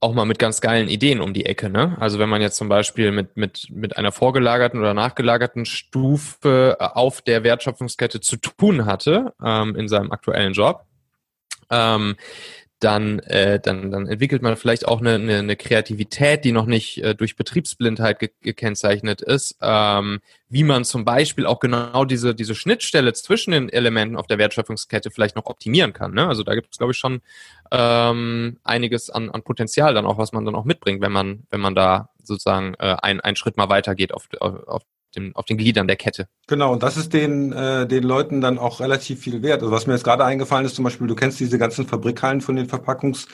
[0.04, 1.70] auch mal mit ganz geilen Ideen um die Ecke.
[1.70, 1.96] Ne?
[1.98, 6.84] Also wenn man jetzt zum Beispiel mit, mit, mit einer vorgelagerten oder nachgelagerten Stufe äh,
[6.84, 10.84] auf der Wertschöpfungskette zu tun hatte ähm, in seinem aktuellen Job,
[11.70, 12.16] ähm,
[12.84, 17.02] dann, äh, dann, dann entwickelt man vielleicht auch eine, eine, eine Kreativität, die noch nicht
[17.02, 20.20] äh, durch Betriebsblindheit ge gekennzeichnet ist, ähm,
[20.50, 25.10] wie man zum Beispiel auch genau diese, diese Schnittstelle zwischen den Elementen auf der Wertschöpfungskette
[25.10, 26.12] vielleicht noch optimieren kann.
[26.12, 26.28] Ne?
[26.28, 27.22] Also da gibt es, glaube ich, schon
[27.70, 31.60] ähm, einiges an, an Potenzial dann auch, was man dann auch mitbringt, wenn man, wenn
[31.60, 34.82] man da sozusagen äh, ein, einen Schritt mal weitergeht auf, auf, auf
[35.14, 36.29] den, auf den Gliedern der Kette.
[36.46, 39.62] Genau, und das ist den, äh, den Leuten dann auch relativ viel wert.
[39.62, 42.57] Also was mir jetzt gerade eingefallen ist, zum Beispiel, du kennst diese ganzen Fabrikhallen von
[42.57, 43.27] den Verpackungs-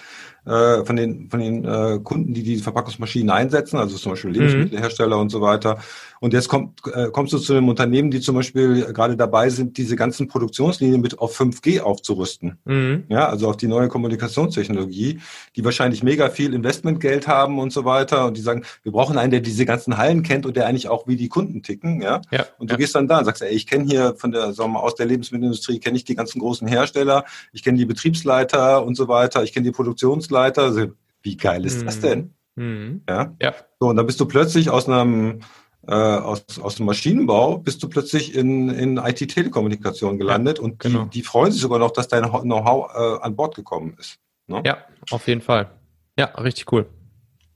[0.45, 5.17] äh, von den, von den äh, Kunden, die die Verpackungsmaschinen einsetzen, also zum Beispiel Lebensmittelhersteller
[5.17, 5.23] mhm.
[5.23, 5.79] und so weiter.
[6.21, 9.79] Und jetzt kommt, äh, kommst du zu einem Unternehmen, die zum Beispiel gerade dabei sind,
[9.79, 12.59] diese ganzen Produktionslinien mit auf 5G aufzurüsten.
[12.67, 13.05] Mhm.
[13.09, 15.21] Ja, also auf die neue Kommunikationstechnologie,
[15.57, 18.27] die wahrscheinlich mega viel Investmentgeld haben und so weiter.
[18.27, 21.07] Und die sagen, wir brauchen einen, der diese ganzen Hallen kennt und der eigentlich auch
[21.07, 22.03] wie die Kunden ticken.
[22.03, 22.21] Ja.
[22.31, 22.79] ja und du ja.
[22.79, 24.95] gehst dann da und sagst, ey, ich kenne hier von der, sagen wir mal, aus
[24.97, 29.43] der Lebensmittelindustrie kenne ich die ganzen großen Hersteller, ich kenne die Betriebsleiter und so weiter,
[29.43, 30.93] ich kenne die Produktions Abteilungsleiter.
[31.23, 31.87] Wie geil ist mhm.
[31.87, 32.35] das denn?
[32.57, 33.03] Mhm.
[33.09, 33.35] Ja?
[33.41, 33.55] ja.
[33.79, 35.41] So, und dann bist du plötzlich aus einem
[35.87, 40.89] äh, aus, aus dem Maschinenbau bist du plötzlich in, in IT-Telekommunikation gelandet ja, und die,
[40.89, 41.05] genau.
[41.07, 44.19] die freuen sich sogar noch, dass dein Know-how äh, an Bord gekommen ist.
[44.47, 44.63] Ne?
[44.65, 44.79] Ja,
[45.11, 45.71] auf jeden Fall.
[46.19, 46.87] Ja, richtig cool.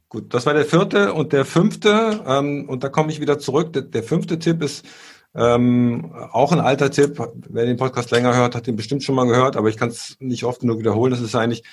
[0.09, 3.75] Gut, das war der vierte und der fünfte, ähm, und da komme ich wieder zurück.
[3.75, 4.87] Der, der fünfte Tipp ist
[5.35, 7.21] ähm, auch ein alter Tipp.
[7.51, 10.17] Wer den Podcast länger hört, hat den bestimmt schon mal gehört, aber ich kann es
[10.19, 11.11] nicht oft genug wiederholen.
[11.11, 11.65] Das ist eigentlich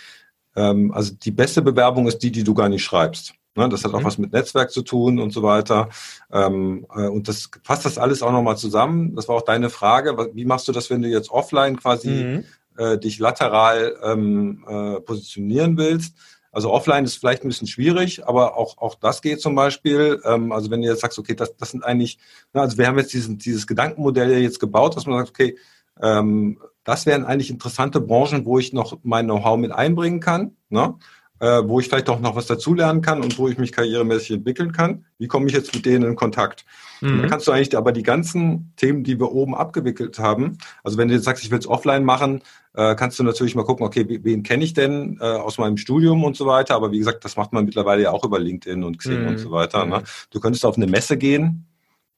[0.55, 3.33] ähm, also die beste Bewerbung ist die, die du gar nicht schreibst.
[3.55, 4.05] Ne, das hat auch mhm.
[4.05, 5.89] was mit Netzwerk zu tun und so weiter.
[6.31, 9.13] Ähm, äh, und das fasst das alles auch nochmal zusammen.
[9.15, 10.15] Das war auch deine Frage.
[10.33, 12.43] Wie machst du das, wenn du jetzt offline quasi mhm.
[12.77, 16.15] äh, dich lateral ähm, äh, positionieren willst?
[16.53, 20.21] Also offline ist vielleicht ein bisschen schwierig, aber auch, auch das geht zum Beispiel.
[20.23, 22.19] Ähm, also wenn du jetzt sagst, okay, das, das sind eigentlich,
[22.53, 25.57] na, also wir haben jetzt diesen, dieses Gedankenmodell jetzt gebaut, dass man sagt, okay,
[25.99, 30.95] das wären eigentlich interessante Branchen, wo ich noch mein Know-how mit einbringen kann, ne?
[31.41, 34.71] äh, wo ich vielleicht auch noch was dazulernen kann und wo ich mich karrieremäßig entwickeln
[34.71, 35.05] kann.
[35.17, 36.65] Wie komme ich jetzt mit denen in Kontakt?
[37.01, 37.21] Mhm.
[37.21, 41.07] Dann kannst du eigentlich aber die ganzen Themen, die wir oben abgewickelt haben, also wenn
[41.07, 42.41] du jetzt sagst, ich will es offline machen,
[42.75, 46.23] äh, kannst du natürlich mal gucken, okay, wen kenne ich denn äh, aus meinem Studium
[46.23, 46.75] und so weiter.
[46.75, 49.27] Aber wie gesagt, das macht man mittlerweile ja auch über LinkedIn und Xing mhm.
[49.29, 49.85] und so weiter.
[49.85, 50.03] Ne?
[50.29, 51.65] Du könntest auf eine Messe gehen,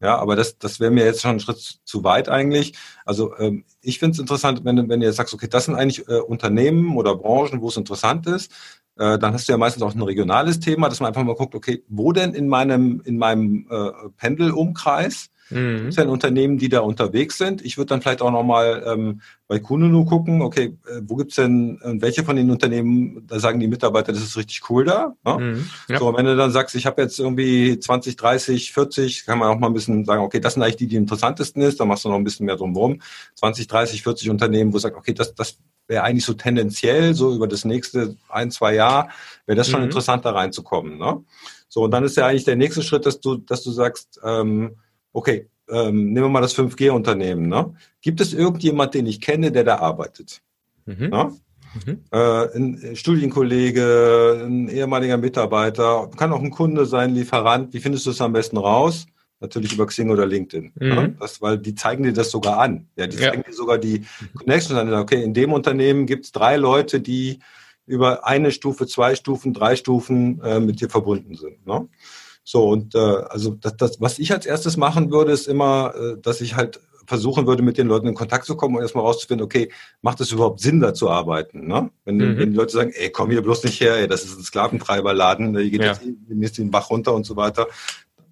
[0.01, 2.73] ja, aber das, das wäre mir jetzt schon ein Schritt zu weit eigentlich.
[3.05, 6.07] Also ähm, ich finde es interessant, wenn, wenn du jetzt sagst, okay, das sind eigentlich
[6.07, 8.51] äh, Unternehmen oder Branchen, wo es interessant ist,
[8.97, 11.55] äh, dann hast du ja meistens auch ein regionales Thema, dass man einfach mal guckt,
[11.55, 15.87] okay, wo denn in meinem, in meinem äh, Pendelumkreis Mhm.
[15.87, 17.63] Es sind Unternehmen, die da unterwegs sind.
[17.63, 21.79] Ich würde dann vielleicht auch nochmal ähm, bei Kununu gucken, okay, äh, wo gibt's denn,
[21.81, 25.15] äh, welche von den Unternehmen, da sagen die Mitarbeiter, das ist richtig cool da.
[25.25, 25.37] Ne?
[25.37, 25.69] Mhm.
[25.89, 25.99] Ja.
[25.99, 29.59] So, wenn du dann sagst, ich habe jetzt irgendwie 20, 30, 40, kann man auch
[29.59, 32.09] mal ein bisschen sagen, okay, das sind eigentlich die, die interessantesten ist, dann machst du
[32.09, 33.01] noch ein bisschen mehr drumherum.
[33.35, 37.35] 20, 30, 40 Unternehmen, wo du sagst, okay, das, das wäre eigentlich so tendenziell, so
[37.35, 39.09] über das nächste ein, zwei Jahr,
[39.45, 39.87] wäre das schon mhm.
[39.87, 40.97] interessant, da reinzukommen.
[40.97, 41.23] Ne?
[41.67, 44.77] So, und dann ist ja eigentlich der nächste Schritt, dass du, dass du sagst, ähm,
[45.13, 47.47] okay, ähm, nehmen wir mal das 5G-Unternehmen.
[47.47, 47.73] Ne?
[48.01, 50.41] Gibt es irgendjemand, den ich kenne, der da arbeitet?
[50.85, 51.39] Mhm.
[51.85, 52.03] Mhm.
[52.11, 57.73] Äh, ein Studienkollege, ein ehemaliger Mitarbeiter, kann auch ein Kunde sein, Lieferant.
[57.73, 59.07] Wie findest du es am besten raus?
[59.39, 60.71] Natürlich über Xing oder LinkedIn.
[60.75, 60.87] Mhm.
[60.87, 61.15] Ne?
[61.19, 62.87] Das, weil die zeigen dir das sogar an.
[62.95, 63.49] Ja, die zeigen ja.
[63.49, 64.93] dir sogar die Connections an.
[64.93, 67.39] Okay, in dem Unternehmen gibt es drei Leute, die
[67.85, 71.65] über eine Stufe, zwei Stufen, drei Stufen äh, mit dir verbunden sind.
[71.65, 71.87] Ne?
[72.43, 76.17] So, und äh, also das, das, was ich als erstes machen würde, ist immer, äh,
[76.21, 79.43] dass ich halt versuchen würde, mit den Leuten in Kontakt zu kommen und erstmal rauszufinden,
[79.43, 79.71] okay,
[80.01, 81.67] macht es überhaupt Sinn, da zu arbeiten?
[81.67, 81.89] Ne?
[82.05, 82.37] Wenn, mhm.
[82.37, 85.57] wenn die Leute sagen, ey, komm hier bloß nicht her, ey, das ist ein Sklaventreiberladen,
[85.57, 85.87] hier geht ja.
[85.87, 87.67] jetzt demnächst den Bach runter und so weiter.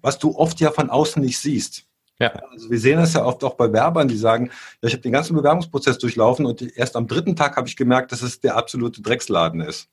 [0.00, 1.84] Was du oft ja von außen nicht siehst.
[2.18, 2.28] Ja.
[2.50, 4.50] Also wir sehen das ja oft auch bei Werbern, die sagen,
[4.80, 8.12] ja, ich habe den ganzen Bewerbungsprozess durchlaufen und erst am dritten Tag habe ich gemerkt,
[8.12, 9.88] dass es der absolute Drecksladen ist.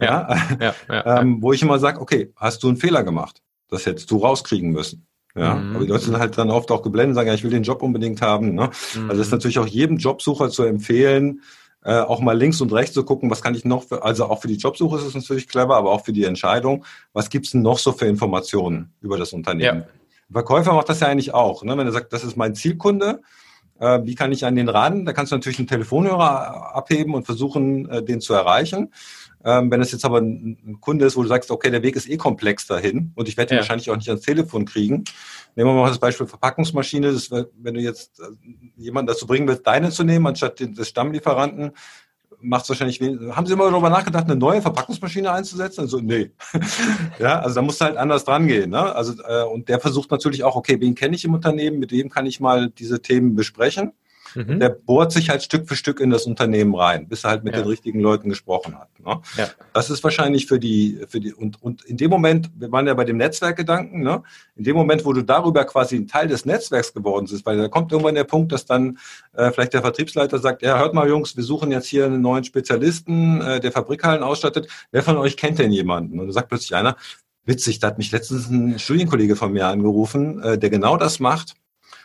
[0.00, 3.42] Ja, ja, ja ähm, wo ich immer sage, okay, hast du einen Fehler gemacht?
[3.68, 5.06] Das hättest du rauskriegen müssen.
[5.34, 5.76] Ja, mhm.
[5.76, 7.82] aber die Leute sind halt dann oft auch geblendet, sagen, ja, ich will den Job
[7.82, 8.54] unbedingt haben.
[8.54, 8.70] Ne?
[8.94, 9.10] Mhm.
[9.10, 11.42] Also das ist natürlich auch jedem Jobsucher zu empfehlen,
[11.84, 14.40] äh, auch mal links und rechts zu gucken, was kann ich noch für, also auch
[14.40, 17.62] für die Jobsuche ist es natürlich clever, aber auch für die Entscheidung, was gibt's denn
[17.62, 19.80] noch so für Informationen über das Unternehmen?
[19.80, 20.32] Ja.
[20.32, 21.62] Verkäufer macht das ja eigentlich auch.
[21.62, 21.76] Ne?
[21.76, 23.20] Wenn er sagt, das ist mein Zielkunde,
[23.78, 25.04] äh, wie kann ich an den ran?
[25.04, 28.92] Da kannst du natürlich einen Telefonhörer abheben und versuchen, äh, den zu erreichen.
[29.46, 32.10] Ähm, wenn es jetzt aber ein, Kunde ist, wo du sagst, okay, der Weg ist
[32.10, 33.60] eh komplex dahin und ich werde ihn ja.
[33.60, 35.04] wahrscheinlich auch nicht ans Telefon kriegen.
[35.54, 37.12] Nehmen wir mal das Beispiel Verpackungsmaschine.
[37.12, 38.24] Das, wenn du jetzt äh,
[38.76, 41.70] jemanden dazu bringen willst, deine zu nehmen, anstatt des Stammlieferanten,
[42.40, 43.20] macht es wahrscheinlich wenig.
[43.36, 45.82] Haben Sie immer darüber nachgedacht, eine neue Verpackungsmaschine einzusetzen?
[45.82, 46.32] Also, nee.
[47.20, 48.70] ja, also da musst du halt anders dran gehen.
[48.70, 48.94] Ne?
[48.96, 52.10] Also, äh, und der versucht natürlich auch, okay, wen kenne ich im Unternehmen, mit wem
[52.10, 53.92] kann ich mal diese Themen besprechen?
[54.36, 54.60] Mhm.
[54.60, 57.54] Der bohrt sich halt Stück für Stück in das Unternehmen rein, bis er halt mit
[57.54, 57.62] ja.
[57.62, 58.88] den richtigen Leuten gesprochen hat.
[59.00, 59.20] Ne?
[59.36, 59.48] Ja.
[59.72, 62.94] Das ist wahrscheinlich für die, für die, und, und in dem Moment, wir waren ja
[62.94, 64.22] bei dem Netzwerkgedanken, ne?
[64.54, 67.68] in dem Moment, wo du darüber quasi ein Teil des Netzwerks geworden bist, weil da
[67.68, 68.98] kommt irgendwann der Punkt, dass dann
[69.32, 72.44] äh, vielleicht der Vertriebsleiter sagt, ja, hört mal Jungs, wir suchen jetzt hier einen neuen
[72.44, 74.68] Spezialisten, äh, der Fabrikhallen ausstattet.
[74.90, 76.20] Wer von euch kennt denn jemanden?
[76.20, 76.96] Und da sagt plötzlich einer,
[77.44, 81.54] witzig, da hat mich letztens ein Studienkollege von mir angerufen, äh, der genau das macht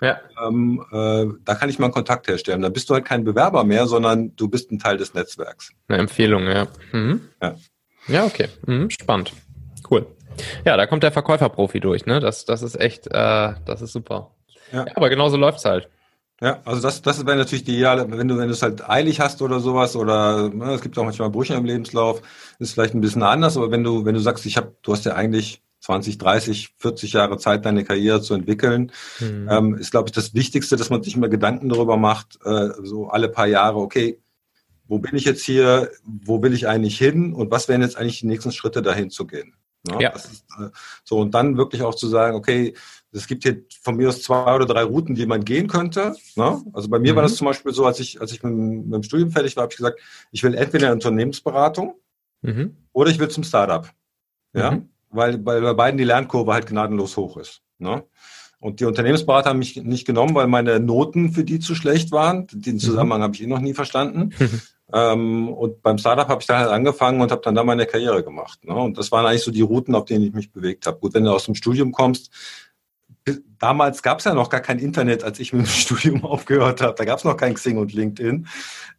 [0.02, 0.20] ja.
[0.46, 2.62] Ähm, äh, da kann ich mal einen Kontakt herstellen.
[2.62, 5.72] Da bist du halt kein Bewerber mehr, sondern du bist ein Teil des Netzwerks.
[5.88, 6.68] Eine Empfehlung, ja.
[6.92, 7.30] Mhm.
[7.42, 7.56] Ja.
[8.08, 8.50] Ja, okay.
[8.66, 9.32] Mhm, spannend.
[9.90, 10.08] Cool.
[10.66, 12.20] Ja, da kommt der Verkäuferprofi durch, ne?
[12.20, 14.32] Das, das ist echt, äh, das ist super.
[14.72, 14.86] Ja.
[14.86, 15.88] ja aber genauso läuft's halt.
[16.42, 19.20] Ja, also das, das wäre natürlich die ideale, wenn du, wenn du es halt eilig
[19.20, 22.24] hast oder sowas, oder ne, es gibt auch manchmal Brüche im Lebenslauf,
[22.58, 25.06] ist vielleicht ein bisschen anders, aber wenn du, wenn du sagst, ich habe, du hast
[25.06, 29.48] ja eigentlich 20, 30, 40 Jahre Zeit, deine Karriere zu entwickeln, mhm.
[29.50, 33.10] ähm, ist, glaube ich, das Wichtigste, dass man sich immer Gedanken darüber macht, äh, so
[33.10, 34.20] alle paar Jahre, okay,
[34.88, 38.20] wo bin ich jetzt hier, wo will ich eigentlich hin und was wären jetzt eigentlich
[38.20, 39.56] die nächsten Schritte, dahin zu gehen?
[39.90, 39.98] Ne?
[40.02, 40.10] Ja.
[40.10, 40.70] Ist, äh,
[41.04, 42.76] so, und dann wirklich auch zu sagen, okay,
[43.12, 46.16] es gibt hier von mir aus zwei oder drei Routen, die man gehen könnte.
[46.36, 46.62] Ne?
[46.74, 47.16] Also bei mir mhm.
[47.16, 49.64] war das zum Beispiel so, als ich, als ich mit, mit dem Studium fertig war,
[49.64, 50.00] habe ich gesagt,
[50.32, 51.96] ich will entweder eine Unternehmensberatung
[52.42, 52.78] mhm.
[52.94, 53.90] oder ich will zum Startup.
[54.54, 54.72] Ja.
[54.72, 57.62] Mhm weil, weil bei beiden die Lernkurve halt gnadenlos hoch ist.
[57.78, 58.04] Ne?
[58.60, 62.48] Und die Unternehmensberater haben mich nicht genommen, weil meine Noten für die zu schlecht waren.
[62.52, 62.80] Den mhm.
[62.80, 63.24] Zusammenhang mhm.
[63.24, 64.32] habe ich eh noch nie verstanden.
[64.94, 68.24] ähm, und beim Startup habe ich dann halt angefangen und habe dann da meine Karriere
[68.24, 68.64] gemacht.
[68.64, 68.76] Ne?
[68.76, 71.00] Und das waren eigentlich so die Routen, auf denen ich mich bewegt habe.
[71.00, 72.32] Gut, wenn du aus dem Studium kommst,
[73.60, 76.96] damals gab es ja noch gar kein Internet, als ich mit dem Studium aufgehört habe.
[76.98, 78.48] Da gab es noch kein Xing und LinkedIn.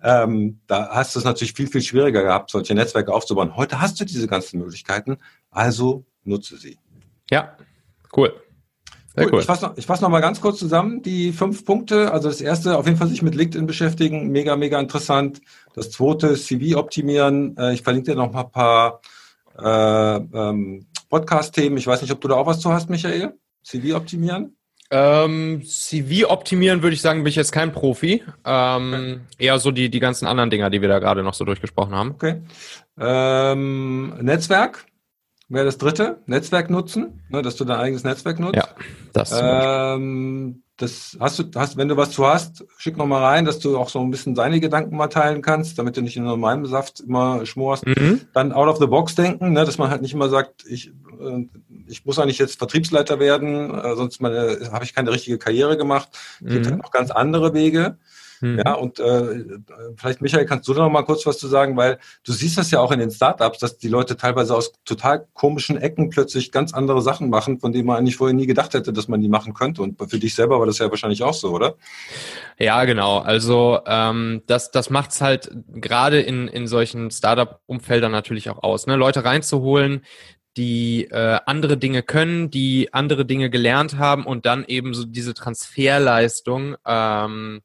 [0.03, 3.57] Ähm, da hast du es natürlich viel, viel schwieriger gehabt, solche Netzwerke aufzubauen.
[3.57, 5.19] Heute hast du diese ganzen Möglichkeiten,
[5.51, 6.79] also nutze sie.
[7.31, 7.57] Ja,
[8.17, 8.33] cool.
[9.15, 9.41] Sehr cool.
[9.41, 12.13] Ich fasse noch, ich fass noch mal ganz kurz zusammen die fünf Punkte.
[12.13, 15.41] Also das erste, auf jeden Fall sich mit LinkedIn beschäftigen, mega, mega interessant.
[15.75, 17.57] Das zweite, CV optimieren.
[17.59, 19.01] Äh, ich verlinke dir noch mal ein paar
[19.59, 21.77] äh, ähm, Podcast-Themen.
[21.77, 23.35] Ich weiß nicht, ob du da auch was zu hast, Michael.
[23.63, 24.57] CV optimieren?
[24.91, 28.23] Ähm, CV optimieren würde ich sagen, bin ich jetzt kein Profi.
[28.45, 29.21] Ähm, okay.
[29.39, 32.11] Eher so die, die ganzen anderen Dinger, die wir da gerade noch so durchgesprochen haben.
[32.11, 32.43] Okay.
[33.01, 34.85] Ähm, Netzwerk
[35.49, 36.21] wäre das dritte.
[36.27, 38.57] Netzwerk nutzen, ne, dass du dein eigenes Netzwerk nutzt.
[38.57, 38.69] Ja,
[39.15, 39.33] das.
[39.35, 43.59] Ähm, das hast du, hast, wenn du was zu hast, schick noch mal rein, dass
[43.59, 46.67] du auch so ein bisschen deine Gedanken mal teilen kannst, damit du nicht in meinem
[46.67, 47.87] Saft immer schmorst.
[47.87, 48.23] Mhm.
[48.33, 51.47] Dann out of the box denken, ne, dass man halt nicht immer sagt, ich, äh,
[51.87, 56.09] ich muss eigentlich jetzt Vertriebsleiter werden, äh, sonst habe ich keine richtige Karriere gemacht.
[56.13, 56.49] Es mhm.
[56.49, 57.99] gibt halt noch ganz andere Wege.
[58.43, 58.61] Mhm.
[58.65, 59.45] Ja, und äh,
[59.97, 62.73] vielleicht, Michael, kannst du da noch mal kurz was zu sagen, weil du siehst das
[62.73, 66.75] ja auch in den Startups, dass die Leute teilweise aus total komischen Ecken plötzlich ganz
[66.75, 69.55] andere Sachen machen, von denen man eigentlich vorher nie gedacht hätte, dass man die machen
[69.55, 69.81] könnte.
[69.81, 71.77] Und für dich selber war das ja wahrscheinlich auch so, oder?
[72.59, 73.19] Ja, genau.
[73.19, 78.97] Also ähm, das, das macht's halt gerade in, in solchen Startup-Umfeldern natürlich auch aus, ne?
[78.97, 80.05] Leute reinzuholen,
[80.57, 85.33] die äh, andere Dinge können, die andere Dinge gelernt haben und dann eben so diese
[85.33, 87.61] Transferleistung ähm,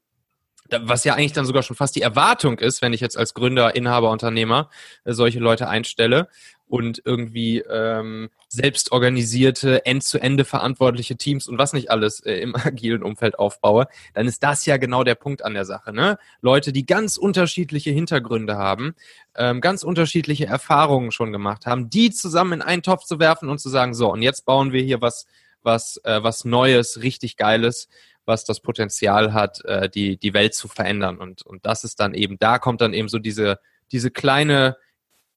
[0.82, 3.76] was ja eigentlich dann sogar schon fast die Erwartung ist, wenn ich jetzt als Gründer,
[3.76, 4.70] Inhaber, Unternehmer
[5.03, 6.28] äh, solche Leute einstelle
[6.68, 13.03] und irgendwie ähm, selbst organisierte, end-zu-ende verantwortliche Teams und was nicht alles äh, im agilen
[13.03, 15.93] Umfeld aufbaue, dann ist das ja genau der Punkt an der Sache.
[15.93, 16.18] Ne?
[16.41, 18.95] Leute, die ganz unterschiedliche Hintergründe haben,
[19.36, 23.59] ähm, ganz unterschiedliche Erfahrungen schon gemacht haben, die zusammen in einen Topf zu werfen und
[23.59, 25.26] zu sagen, so, und jetzt bauen wir hier was,
[25.63, 27.88] was, äh, was Neues, richtig Geiles
[28.28, 31.17] was das Potenzial hat, äh, die, die Welt zu verändern.
[31.17, 33.59] Und, und das ist dann eben, da kommt dann eben so diese,
[33.91, 34.78] diese kleine,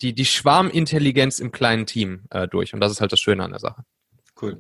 [0.03, 2.74] die, die Schwarmintelligenz im kleinen Team äh, durch.
[2.74, 3.84] Und das ist halt das Schöne an der Sache.
[4.41, 4.59] Cool.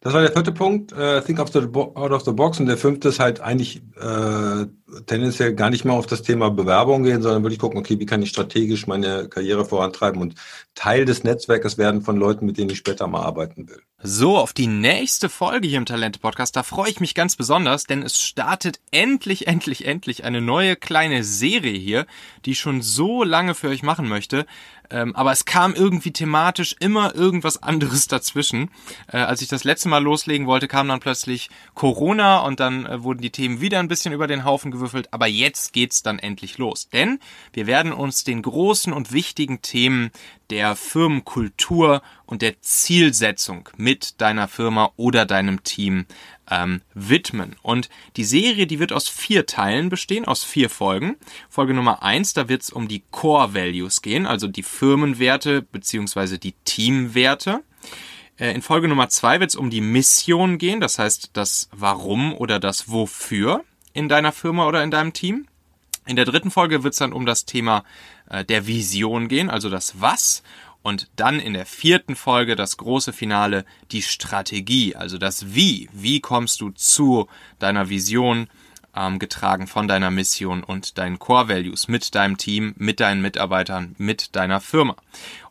[0.00, 2.58] Das war der vierte Punkt, äh, Think of the out of the box.
[2.58, 4.66] Und der fünfte ist halt eigentlich äh,
[5.06, 8.06] tendenziell gar nicht mal auf das Thema Bewerbung gehen, sondern würde ich gucken, okay, wie
[8.06, 10.34] kann ich strategisch meine Karriere vorantreiben und
[10.74, 13.80] Teil des Netzwerkes werden von Leuten, mit denen ich später mal arbeiten will.
[14.02, 17.84] So, auf die nächste Folge hier im Talente Podcast, da freue ich mich ganz besonders,
[17.84, 22.06] denn es startet endlich, endlich, endlich eine neue kleine Serie hier,
[22.44, 24.46] die ich schon so lange für euch machen möchte.
[24.92, 28.70] Ähm, aber es kam irgendwie thematisch immer irgendwas anderes dazwischen.
[29.10, 33.02] Äh, als ich das letzte Mal loslegen wollte, kam dann plötzlich Corona und dann äh,
[33.02, 35.08] wurden die Themen wieder ein bisschen über den Haufen gewürfelt.
[35.12, 36.88] Aber jetzt geht's dann endlich los.
[36.92, 37.18] Denn
[37.52, 40.10] wir werden uns den großen und wichtigen Themen
[40.52, 46.04] der Firmenkultur und der Zielsetzung mit deiner Firma oder deinem Team
[46.50, 47.56] ähm, widmen.
[47.62, 47.88] Und
[48.18, 51.16] die Serie, die wird aus vier Teilen bestehen, aus vier Folgen.
[51.48, 56.38] Folge Nummer eins, da wird es um die Core Values gehen, also die Firmenwerte beziehungsweise
[56.38, 57.64] die Teamwerte.
[58.38, 62.34] Äh, in Folge Nummer zwei wird es um die Mission gehen, das heißt das Warum
[62.34, 65.46] oder das Wofür in deiner Firma oder in deinem Team.
[66.04, 67.84] In der dritten Folge wird es dann um das Thema
[68.48, 70.42] der Vision gehen, also das Was.
[70.82, 75.88] Und dann in der vierten Folge das große Finale, die Strategie, also das Wie.
[75.92, 77.28] Wie kommst du zu
[77.60, 78.48] deiner Vision,
[78.94, 83.94] ähm, getragen von deiner Mission und deinen Core Values mit deinem Team, mit deinen Mitarbeitern,
[83.98, 84.96] mit deiner Firma.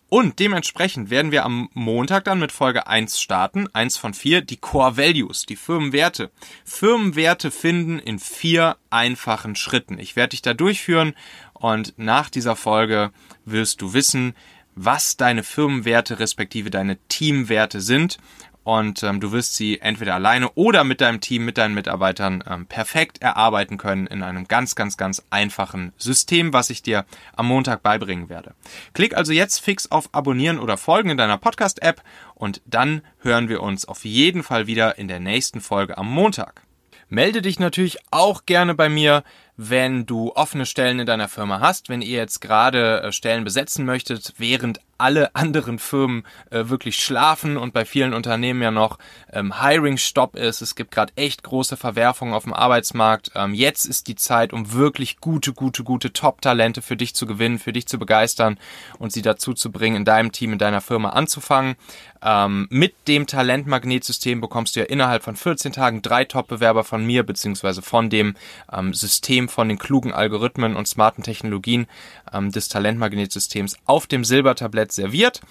[0.10, 4.58] Und dementsprechend werden wir am Montag dann mit Folge 1 starten, 1 von 4, die
[4.58, 6.32] Core Values, die Firmenwerte.
[6.66, 9.98] Firmenwerte finden in vier einfachen Schritten.
[10.00, 11.14] Ich werde dich da durchführen
[11.62, 13.12] und nach dieser Folge
[13.46, 14.34] wirst du wissen,
[14.74, 18.18] was deine Firmenwerte respektive deine Teamwerte sind.
[18.64, 22.66] Und ähm, du wirst sie entweder alleine oder mit deinem Team, mit deinen Mitarbeitern ähm,
[22.68, 27.06] perfekt erarbeiten können in einem ganz, ganz, ganz einfachen System, was ich dir
[27.36, 28.54] am Montag beibringen werde.
[28.94, 32.04] Klick also jetzt fix auf Abonnieren oder Folgen in deiner Podcast-App
[32.36, 36.64] und dann hören wir uns auf jeden Fall wieder in der nächsten Folge am Montag.
[37.10, 39.24] Melde dich natürlich auch gerne bei mir,
[39.70, 43.86] wenn du offene Stellen in deiner Firma hast, wenn ihr jetzt gerade äh, Stellen besetzen
[43.86, 48.98] möchtet, während alle anderen Firmen äh, wirklich schlafen und bei vielen Unternehmen ja noch
[49.34, 50.62] ähm, Hiring-Stop ist.
[50.62, 53.32] Es gibt gerade echt große Verwerfungen auf dem Arbeitsmarkt.
[53.36, 57.60] Ähm, jetzt ist die Zeit, um wirklich gute, gute, gute Top-Talente für dich zu gewinnen,
[57.60, 58.58] für dich zu begeistern
[59.00, 61.76] und sie dazu zu bringen, in deinem Team, in deiner Firma anzufangen.
[62.24, 67.24] Ähm, mit dem Talentmagnetsystem bekommst du ja innerhalb von 14 Tagen drei Top-Bewerber von mir,
[67.24, 68.36] beziehungsweise von dem
[68.72, 71.88] ähm, System, von den klugen Algorithmen und smarten Technologien
[72.32, 75.42] ähm, des Talentmagnetsystems auf dem Silbertablett serviert.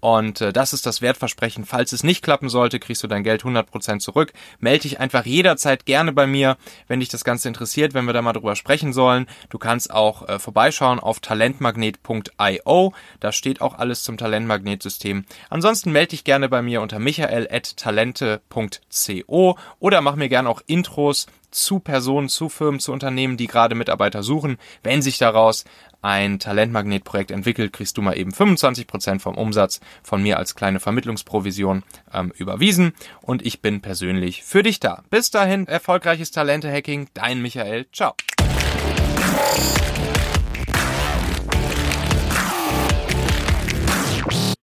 [0.00, 1.64] Und äh, das ist das Wertversprechen.
[1.64, 4.32] Falls es nicht klappen sollte, kriegst du dein Geld 100% zurück.
[4.60, 8.22] Melde dich einfach jederzeit gerne bei mir, wenn dich das Ganze interessiert, wenn wir da
[8.22, 9.26] mal drüber sprechen sollen.
[9.50, 12.92] Du kannst auch äh, vorbeischauen auf talentmagnet.io.
[13.20, 15.24] Da steht auch alles zum Talentmagnetsystem.
[15.50, 21.80] Ansonsten melde dich gerne bei mir unter michael.talente.co oder mach mir gerne auch Intros zu
[21.80, 24.58] Personen, zu Firmen, zu Unternehmen, die gerade Mitarbeiter suchen.
[24.82, 25.64] Wenn sich daraus
[26.02, 31.82] ein Talentmagnetprojekt entwickelt, kriegst du mal eben 25% vom Umsatz von mir als kleine Vermittlungsprovision
[32.12, 35.02] ähm, überwiesen und ich bin persönlich für dich da.
[35.10, 37.86] Bis dahin, erfolgreiches Talente-Hacking, dein Michael.
[37.92, 38.14] Ciao.